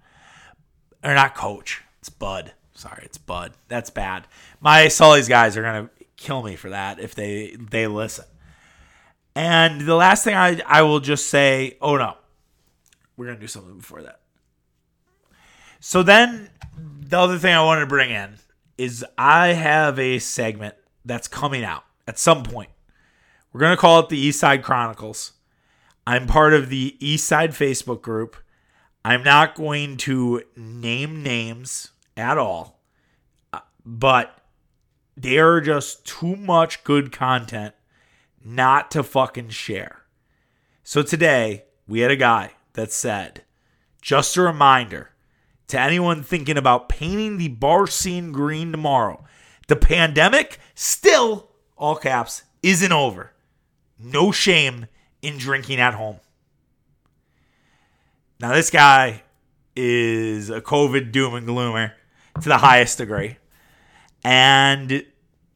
or 1.04 1.14
not 1.14 1.36
coach. 1.36 1.84
It's 2.00 2.08
Bud. 2.08 2.52
Sorry, 2.74 3.02
it's 3.04 3.18
Bud. 3.18 3.52
That's 3.68 3.90
bad. 3.90 4.26
My 4.60 4.88
Sully's 4.88 5.28
guys 5.28 5.56
are 5.56 5.62
gonna 5.62 5.88
kill 6.16 6.42
me 6.42 6.56
for 6.56 6.70
that 6.70 6.98
if 6.98 7.14
they 7.14 7.54
they 7.70 7.86
listen. 7.86 8.24
And 9.36 9.82
the 9.82 9.94
last 9.94 10.24
thing 10.24 10.34
I 10.34 10.60
I 10.66 10.82
will 10.82 10.98
just 10.98 11.30
say, 11.30 11.78
oh 11.80 11.96
no, 11.96 12.16
we're 13.16 13.26
gonna 13.26 13.38
do 13.38 13.46
something 13.46 13.76
before 13.76 14.02
that. 14.02 14.20
So 15.80 16.02
then, 16.02 16.50
the 16.76 17.18
other 17.18 17.38
thing 17.38 17.54
I 17.54 17.64
wanted 17.64 17.80
to 17.80 17.86
bring 17.86 18.10
in 18.10 18.34
is 18.76 19.04
I 19.16 19.48
have 19.48 19.98
a 19.98 20.18
segment 20.18 20.74
that's 21.06 21.26
coming 21.26 21.64
out 21.64 21.84
at 22.06 22.18
some 22.18 22.42
point. 22.42 22.68
We're 23.52 23.60
gonna 23.60 23.78
call 23.78 24.00
it 24.00 24.10
the 24.10 24.18
East 24.18 24.40
Side 24.40 24.62
Chronicles. 24.62 25.32
I'm 26.06 26.26
part 26.26 26.52
of 26.52 26.68
the 26.68 26.96
East 27.00 27.26
Side 27.26 27.52
Facebook 27.52 28.02
group. 28.02 28.36
I'm 29.06 29.24
not 29.24 29.54
going 29.54 29.96
to 29.98 30.42
name 30.54 31.22
names 31.22 31.92
at 32.14 32.36
all, 32.36 32.82
uh, 33.52 33.60
but 33.84 34.38
there 35.16 35.54
are 35.54 35.60
just 35.62 36.04
too 36.04 36.36
much 36.36 36.84
good 36.84 37.10
content 37.10 37.74
not 38.44 38.90
to 38.90 39.02
fucking 39.02 39.48
share. 39.48 40.02
So 40.82 41.02
today, 41.02 41.64
we 41.88 42.00
had 42.00 42.10
a 42.10 42.16
guy 42.16 42.52
that 42.74 42.92
said, 42.92 43.44
just 44.02 44.36
a 44.36 44.42
reminder 44.42 45.10
to 45.70 45.80
anyone 45.80 46.22
thinking 46.22 46.56
about 46.56 46.88
painting 46.88 47.38
the 47.38 47.48
bar 47.48 47.86
scene 47.86 48.32
green 48.32 48.70
tomorrow, 48.70 49.24
the 49.68 49.76
pandemic 49.76 50.58
still, 50.74 51.48
all 51.76 51.96
caps, 51.96 52.42
isn't 52.62 52.92
over. 52.92 53.32
No 53.98 54.32
shame 54.32 54.86
in 55.22 55.38
drinking 55.38 55.80
at 55.80 55.94
home. 55.94 56.20
Now, 58.40 58.54
this 58.54 58.70
guy 58.70 59.22
is 59.76 60.50
a 60.50 60.60
COVID 60.60 61.12
doom 61.12 61.34
and 61.34 61.46
gloomer 61.46 61.92
to 62.40 62.48
the 62.48 62.58
highest 62.58 62.98
degree. 62.98 63.36
And 64.24 65.04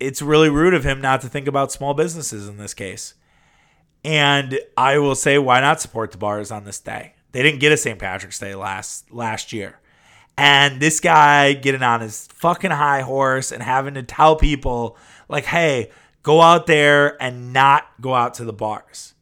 it's 0.00 0.22
really 0.22 0.50
rude 0.50 0.74
of 0.74 0.84
him 0.84 1.00
not 1.00 1.20
to 1.22 1.28
think 1.28 1.46
about 1.46 1.72
small 1.72 1.94
businesses 1.94 2.48
in 2.48 2.56
this 2.58 2.74
case. 2.74 3.14
And 4.04 4.58
I 4.76 4.98
will 4.98 5.14
say, 5.14 5.38
why 5.38 5.60
not 5.60 5.80
support 5.80 6.12
the 6.12 6.18
bars 6.18 6.50
on 6.50 6.64
this 6.64 6.78
day? 6.78 7.14
They 7.32 7.42
didn't 7.42 7.60
get 7.60 7.72
a 7.72 7.76
St. 7.76 7.98
Patrick's 7.98 8.38
Day 8.38 8.54
last 8.54 9.10
last 9.10 9.52
year. 9.52 9.80
And 10.36 10.80
this 10.80 11.00
guy 11.00 11.52
getting 11.52 11.82
on 11.82 12.00
his 12.00 12.26
fucking 12.28 12.72
high 12.72 13.02
horse 13.02 13.52
and 13.52 13.62
having 13.62 13.94
to 13.94 14.02
tell 14.02 14.36
people, 14.36 14.96
like, 15.28 15.44
hey, 15.44 15.90
go 16.22 16.40
out 16.40 16.66
there 16.66 17.20
and 17.22 17.52
not 17.52 17.86
go 18.00 18.14
out 18.14 18.34
to 18.34 18.44
the 18.44 18.52
bars. 18.52 19.14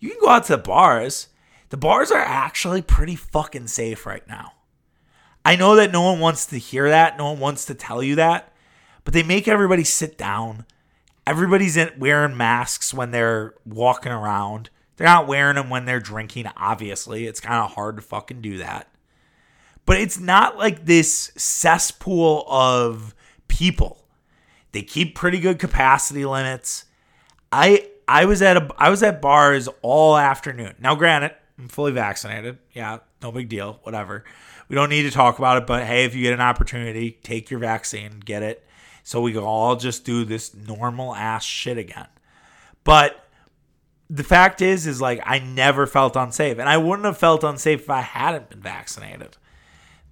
You 0.00 0.10
can 0.10 0.20
go 0.20 0.28
out 0.28 0.44
to 0.44 0.56
the 0.56 0.62
bars. 0.62 1.28
The 1.68 1.76
bars 1.76 2.10
are 2.10 2.18
actually 2.18 2.82
pretty 2.82 3.16
fucking 3.16 3.68
safe 3.68 4.06
right 4.06 4.26
now. 4.28 4.52
I 5.44 5.54
know 5.54 5.76
that 5.76 5.92
no 5.92 6.02
one 6.02 6.18
wants 6.18 6.46
to 6.46 6.58
hear 6.58 6.88
that. 6.88 7.16
No 7.16 7.30
one 7.30 7.40
wants 7.40 7.64
to 7.66 7.74
tell 7.74 8.02
you 8.02 8.16
that 8.16 8.52
but 9.06 9.14
they 9.14 9.22
make 9.22 9.46
everybody 9.46 9.84
sit 9.84 10.18
down. 10.18 10.66
Everybody's 11.26 11.76
in, 11.76 11.92
wearing 11.96 12.36
masks 12.36 12.92
when 12.92 13.12
they're 13.12 13.54
walking 13.64 14.10
around. 14.10 14.68
They're 14.96 15.06
not 15.06 15.28
wearing 15.28 15.54
them 15.54 15.70
when 15.70 15.84
they're 15.84 16.00
drinking, 16.00 16.46
obviously. 16.56 17.26
It's 17.26 17.40
kind 17.40 17.64
of 17.64 17.74
hard 17.74 17.96
to 17.96 18.02
fucking 18.02 18.40
do 18.40 18.58
that. 18.58 18.88
But 19.86 19.98
it's 19.98 20.18
not 20.18 20.58
like 20.58 20.84
this 20.84 21.32
cesspool 21.36 22.44
of 22.48 23.14
people. 23.48 24.04
They 24.72 24.82
keep 24.82 25.14
pretty 25.14 25.38
good 25.38 25.58
capacity 25.58 26.24
limits. 26.24 26.84
I 27.52 27.88
I 28.08 28.26
was 28.26 28.42
at 28.42 28.56
a 28.56 28.68
I 28.76 28.90
was 28.90 29.02
at 29.02 29.22
bars 29.22 29.68
all 29.82 30.16
afternoon. 30.16 30.74
Now 30.80 30.96
granted, 30.96 31.34
I'm 31.58 31.68
fully 31.68 31.92
vaccinated. 31.92 32.58
Yeah, 32.72 32.98
no 33.22 33.32
big 33.32 33.48
deal, 33.48 33.80
whatever. 33.84 34.24
We 34.68 34.74
don't 34.74 34.90
need 34.90 35.02
to 35.02 35.10
talk 35.10 35.38
about 35.38 35.58
it, 35.58 35.66
but 35.66 35.84
hey, 35.84 36.04
if 36.04 36.14
you 36.14 36.22
get 36.22 36.34
an 36.34 36.40
opportunity, 36.40 37.18
take 37.22 37.50
your 37.50 37.60
vaccine, 37.60 38.20
get 38.24 38.42
it 38.42 38.66
so 39.04 39.20
we 39.20 39.32
can 39.32 39.44
all 39.44 39.76
just 39.76 40.04
do 40.04 40.24
this 40.24 40.52
normal 40.52 41.14
ass 41.14 41.44
shit 41.44 41.78
again. 41.78 42.08
But 42.82 43.24
the 44.10 44.24
fact 44.24 44.60
is, 44.60 44.86
is 44.86 45.00
like 45.00 45.20
I 45.24 45.38
never 45.38 45.86
felt 45.86 46.16
unsafe, 46.16 46.58
and 46.58 46.68
I 46.68 46.76
wouldn't 46.76 47.06
have 47.06 47.16
felt 47.16 47.44
unsafe 47.44 47.82
if 47.82 47.90
I 47.90 48.00
hadn't 48.00 48.50
been 48.50 48.60
vaccinated. 48.60 49.36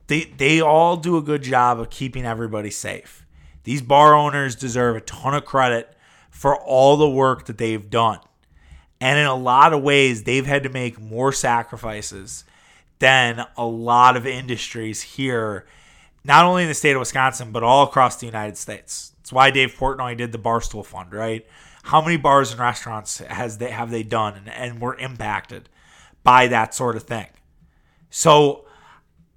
They 0.07 0.25
they 0.25 0.61
all 0.61 0.97
do 0.97 1.17
a 1.17 1.23
good 1.23 1.43
job 1.43 1.81
of 1.81 1.91
keeping 1.91 2.25
everybody 2.25 2.71
safe. 2.71 3.27
These 3.65 3.83
bar 3.83 4.15
owners 4.15 4.55
deserve 4.55 4.97
a 4.97 5.01
ton 5.01 5.35
of 5.35 5.45
credit 5.45 5.97
for 6.31 6.57
all 6.57 6.97
the 6.97 7.09
work 7.09 7.47
that 7.47 7.59
they've 7.59 7.89
done. 7.89 8.19
And 9.01 9.19
in 9.19 9.27
a 9.27 9.35
lot 9.35 9.73
of 9.73 9.83
ways, 9.83 10.25
they've 10.25 10.47
had 10.47 10.63
to 10.65 10.69
make 10.69 11.01
more 11.01 11.33
sacrifices 11.33 12.45
than 12.99 13.47
a 13.57 13.67
lot 13.67 14.17
of 14.17 14.27
industries 14.27 15.03
here 15.03 15.67
not 16.25 16.47
only 16.47 16.63
in 16.63 16.69
the 16.69 16.75
state 16.75 16.93
of 16.93 17.01
Wisconsin, 17.01 17.53
but 17.53 17.63
all 17.63 17.85
across 17.85 18.17
the 18.17 18.27
United 18.27 18.57
States. 18.57 19.13
That's 19.19 19.33
why 19.33 19.51
Dave 19.51 19.75
Portnoy 19.75 20.17
did 20.17 20.33
the 20.33 20.39
Barstool 20.39 20.85
Fund, 20.85 21.13
right? 21.13 21.47
How 21.85 22.01
many 22.01 22.17
bars 22.17 22.51
and 22.51 22.61
restaurants 22.61 23.19
has 23.19 23.59
they 23.59 23.71
have 23.71 23.91
they 23.91 24.03
done 24.03 24.35
and, 24.35 24.49
and 24.49 24.81
were 24.81 24.97
impacted 24.97 25.69
by 26.23 26.47
that 26.47 26.75
sort 26.75 26.97
of 26.97 27.03
thing? 27.03 27.27
So 28.09 28.64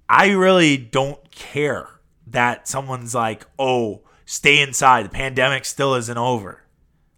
I 0.08 0.30
really 0.30 0.76
don't 0.76 1.30
care 1.30 1.88
that 2.26 2.68
someone's 2.68 3.14
like, 3.14 3.46
oh, 3.58 4.02
stay 4.24 4.60
inside. 4.60 5.04
The 5.04 5.10
pandemic 5.10 5.64
still 5.64 5.94
isn't 5.94 6.18
over. 6.18 6.62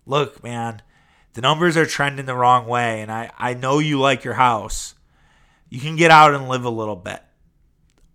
Look, 0.07 0.43
man, 0.43 0.83
the 1.35 1.41
numbers 1.41 1.77
are 1.77 1.87
trending 1.87 2.27
the 2.27 2.35
wrong 2.35 2.67
way. 2.67 3.01
And 3.01 3.11
I, 3.11 3.31
I 3.39 3.55
know 3.55 3.79
you 3.79 4.01
like 4.01 4.25
your 4.25 4.35
house. 4.35 4.95
You 5.69 5.81
can 5.81 5.97
get 5.97 6.11
out 6.11 6.35
and 6.35 6.49
live 6.49 6.65
a 6.65 6.71
little 6.71 6.97
bit 6.97 7.23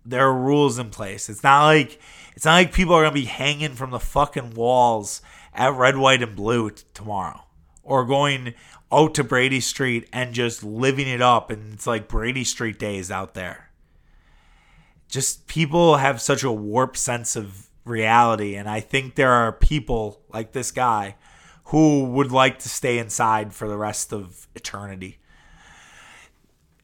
there 0.06 0.26
are 0.26 0.34
rules 0.34 0.78
in 0.78 0.90
place. 0.90 1.28
It's 1.28 1.42
not 1.42 1.64
like 1.64 2.00
it's 2.34 2.44
not 2.44 2.54
like 2.54 2.72
people 2.72 2.94
are 2.94 3.02
gonna 3.02 3.14
be 3.14 3.24
hanging 3.24 3.74
from 3.74 3.90
the 3.90 3.98
fucking 3.98 4.54
walls 4.54 5.20
at 5.52 5.74
red, 5.74 5.96
white, 5.96 6.22
and 6.22 6.36
blue 6.36 6.70
t- 6.70 6.84
tomorrow, 6.94 7.44
or 7.82 8.04
going 8.04 8.54
out 8.92 9.14
to 9.14 9.24
Brady 9.24 9.60
Street 9.60 10.08
and 10.12 10.32
just 10.32 10.62
living 10.62 11.08
it 11.08 11.20
up. 11.20 11.50
And 11.50 11.74
it's 11.74 11.86
like 11.86 12.08
Brady 12.08 12.44
Street 12.44 12.78
days 12.78 13.10
out 13.10 13.34
there. 13.34 13.65
Just 15.16 15.46
people 15.46 15.96
have 15.96 16.20
such 16.20 16.42
a 16.42 16.52
warped 16.52 16.98
sense 16.98 17.36
of 17.36 17.70
reality, 17.86 18.54
and 18.54 18.68
I 18.68 18.80
think 18.80 19.14
there 19.14 19.32
are 19.32 19.50
people 19.50 20.20
like 20.28 20.52
this 20.52 20.70
guy 20.70 21.16
who 21.64 22.04
would 22.04 22.32
like 22.32 22.58
to 22.58 22.68
stay 22.68 22.98
inside 22.98 23.54
for 23.54 23.66
the 23.66 23.78
rest 23.78 24.12
of 24.12 24.46
eternity. 24.54 25.16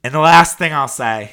And 0.03 0.15
the 0.15 0.19
last 0.19 0.57
thing 0.57 0.73
I'll 0.73 0.89
say, 0.89 1.33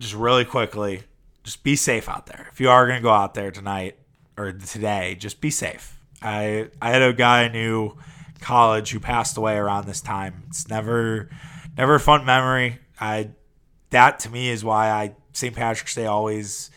just 0.00 0.14
really 0.14 0.44
quickly, 0.44 1.04
just 1.44 1.62
be 1.62 1.76
safe 1.76 2.08
out 2.08 2.26
there. 2.26 2.48
If 2.50 2.58
you 2.60 2.70
are 2.70 2.88
going 2.88 2.98
to 2.98 3.04
go 3.04 3.12
out 3.12 3.34
there 3.34 3.52
tonight 3.52 3.96
or 4.36 4.50
today, 4.50 5.14
just 5.14 5.40
be 5.40 5.50
safe. 5.50 5.96
I 6.20 6.70
I 6.82 6.90
had 6.90 7.02
a 7.02 7.12
guy 7.12 7.44
I 7.44 7.48
knew 7.52 7.96
college 8.40 8.90
who 8.90 8.98
passed 8.98 9.36
away 9.36 9.58
around 9.58 9.86
this 9.86 10.00
time. 10.00 10.42
It's 10.48 10.68
never 10.68 11.30
never 11.76 11.94
a 11.94 12.00
fun 12.00 12.24
memory. 12.24 12.80
I 12.98 13.30
that 13.90 14.18
to 14.18 14.28
me 14.28 14.48
is 14.48 14.64
why 14.64 14.90
I 14.90 15.14
St. 15.32 15.54
Patrick's 15.54 15.94
Day 15.94 16.06
always 16.06 16.70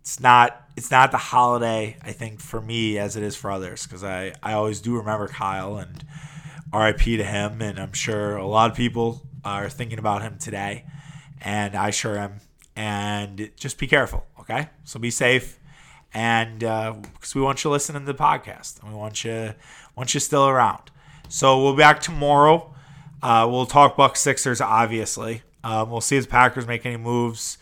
it's 0.00 0.20
not 0.20 0.66
it's 0.76 0.90
not 0.90 1.10
the 1.10 1.18
holiday 1.18 1.96
I 2.02 2.12
think 2.12 2.40
for 2.40 2.60
me 2.60 2.98
as 2.98 3.16
it 3.16 3.22
is 3.22 3.36
for 3.36 3.50
others 3.50 3.84
because 3.84 4.02
I 4.02 4.32
I 4.42 4.54
always 4.54 4.80
do 4.80 4.96
remember 4.96 5.28
Kyle 5.28 5.76
and 5.76 6.04
RIP 6.72 7.00
to 7.00 7.24
him 7.24 7.62
and 7.62 7.78
I'm 7.78 7.92
sure 7.92 8.36
a 8.36 8.46
lot 8.46 8.70
of 8.70 8.76
people 8.76 9.22
are 9.44 9.68
thinking 9.68 9.98
about 9.98 10.22
him 10.22 10.38
today 10.38 10.84
and 11.40 11.74
I 11.74 11.90
sure 11.90 12.16
am 12.18 12.40
and 12.76 13.50
just 13.56 13.78
be 13.78 13.86
careful. 13.86 14.24
Okay, 14.40 14.68
so 14.84 14.98
be 14.98 15.10
safe, 15.10 15.58
and 16.12 16.60
because 16.60 17.36
uh, 17.36 17.38
we 17.38 17.40
want 17.40 17.62
you 17.62 17.70
listening 17.70 18.04
to 18.04 18.12
the 18.12 18.18
podcast, 18.18 18.82
and 18.82 18.90
we 18.90 18.98
want 18.98 19.24
you 19.24 19.54
want 19.96 20.14
you 20.14 20.20
still 20.20 20.48
around. 20.48 20.90
So 21.28 21.62
we'll 21.62 21.74
be 21.74 21.78
back 21.78 22.00
tomorrow. 22.00 22.74
Uh, 23.22 23.46
we'll 23.50 23.66
talk 23.66 23.96
Buck 23.96 24.16
Sixers, 24.16 24.60
obviously. 24.60 25.42
Um, 25.62 25.90
we'll 25.90 26.00
see 26.00 26.16
if 26.16 26.24
the 26.24 26.30
Packers 26.30 26.66
make 26.66 26.84
any 26.84 26.96
moves. 26.96 27.56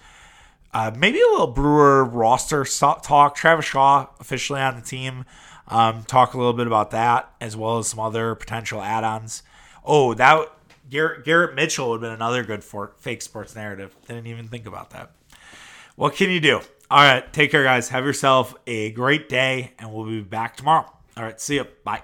Uh, 0.72 0.92
maybe 0.96 1.20
a 1.20 1.26
little 1.26 1.48
Brewer 1.48 2.04
roster 2.04 2.64
talk. 2.64 3.35
Travis 3.35 3.64
Shaw 3.64 4.06
officially 4.21 4.60
on 4.60 4.77
the 4.77 4.83
team. 4.83 5.25
Um, 5.68 6.04
talk 6.04 6.35
a 6.35 6.37
little 6.37 6.52
bit 6.52 6.66
about 6.66 6.90
that 6.92 7.33
as 7.40 7.56
well 7.56 7.79
as 7.79 7.88
some 7.88 8.00
other 8.00 8.35
potential 8.35 8.81
add-ons. 8.81 9.42
Oh, 9.85 10.14
that 10.14 10.48
Garrett, 10.88 11.25
Garrett 11.25 11.54
Mitchell 11.54 11.90
would 11.90 11.96
have 11.96 12.00
been 12.02 12.12
another 12.12 12.42
good 12.42 12.64
for 12.64 12.92
fake 12.98 13.23
sports 13.23 13.54
narrative. 13.54 13.94
Didn't 14.06 14.27
even 14.27 14.48
think 14.48 14.66
about 14.66 14.90
that. 14.90 15.12
What 15.96 16.16
can 16.16 16.31
you 16.31 16.40
do? 16.40 16.60
All 16.90 16.98
right, 17.04 17.33
take 17.33 17.52
care, 17.52 17.62
guys. 17.62 17.90
Have 17.90 18.04
yourself 18.04 18.54
a 18.66 18.90
great 18.90 19.29
day, 19.29 19.73
and 19.79 19.92
we'll 19.92 20.06
be 20.06 20.23
back 20.23 20.56
tomorrow. 20.56 20.90
All 21.16 21.23
right, 21.23 21.40
see 21.40 21.56
you. 21.56 21.66
Bye. 21.85 22.02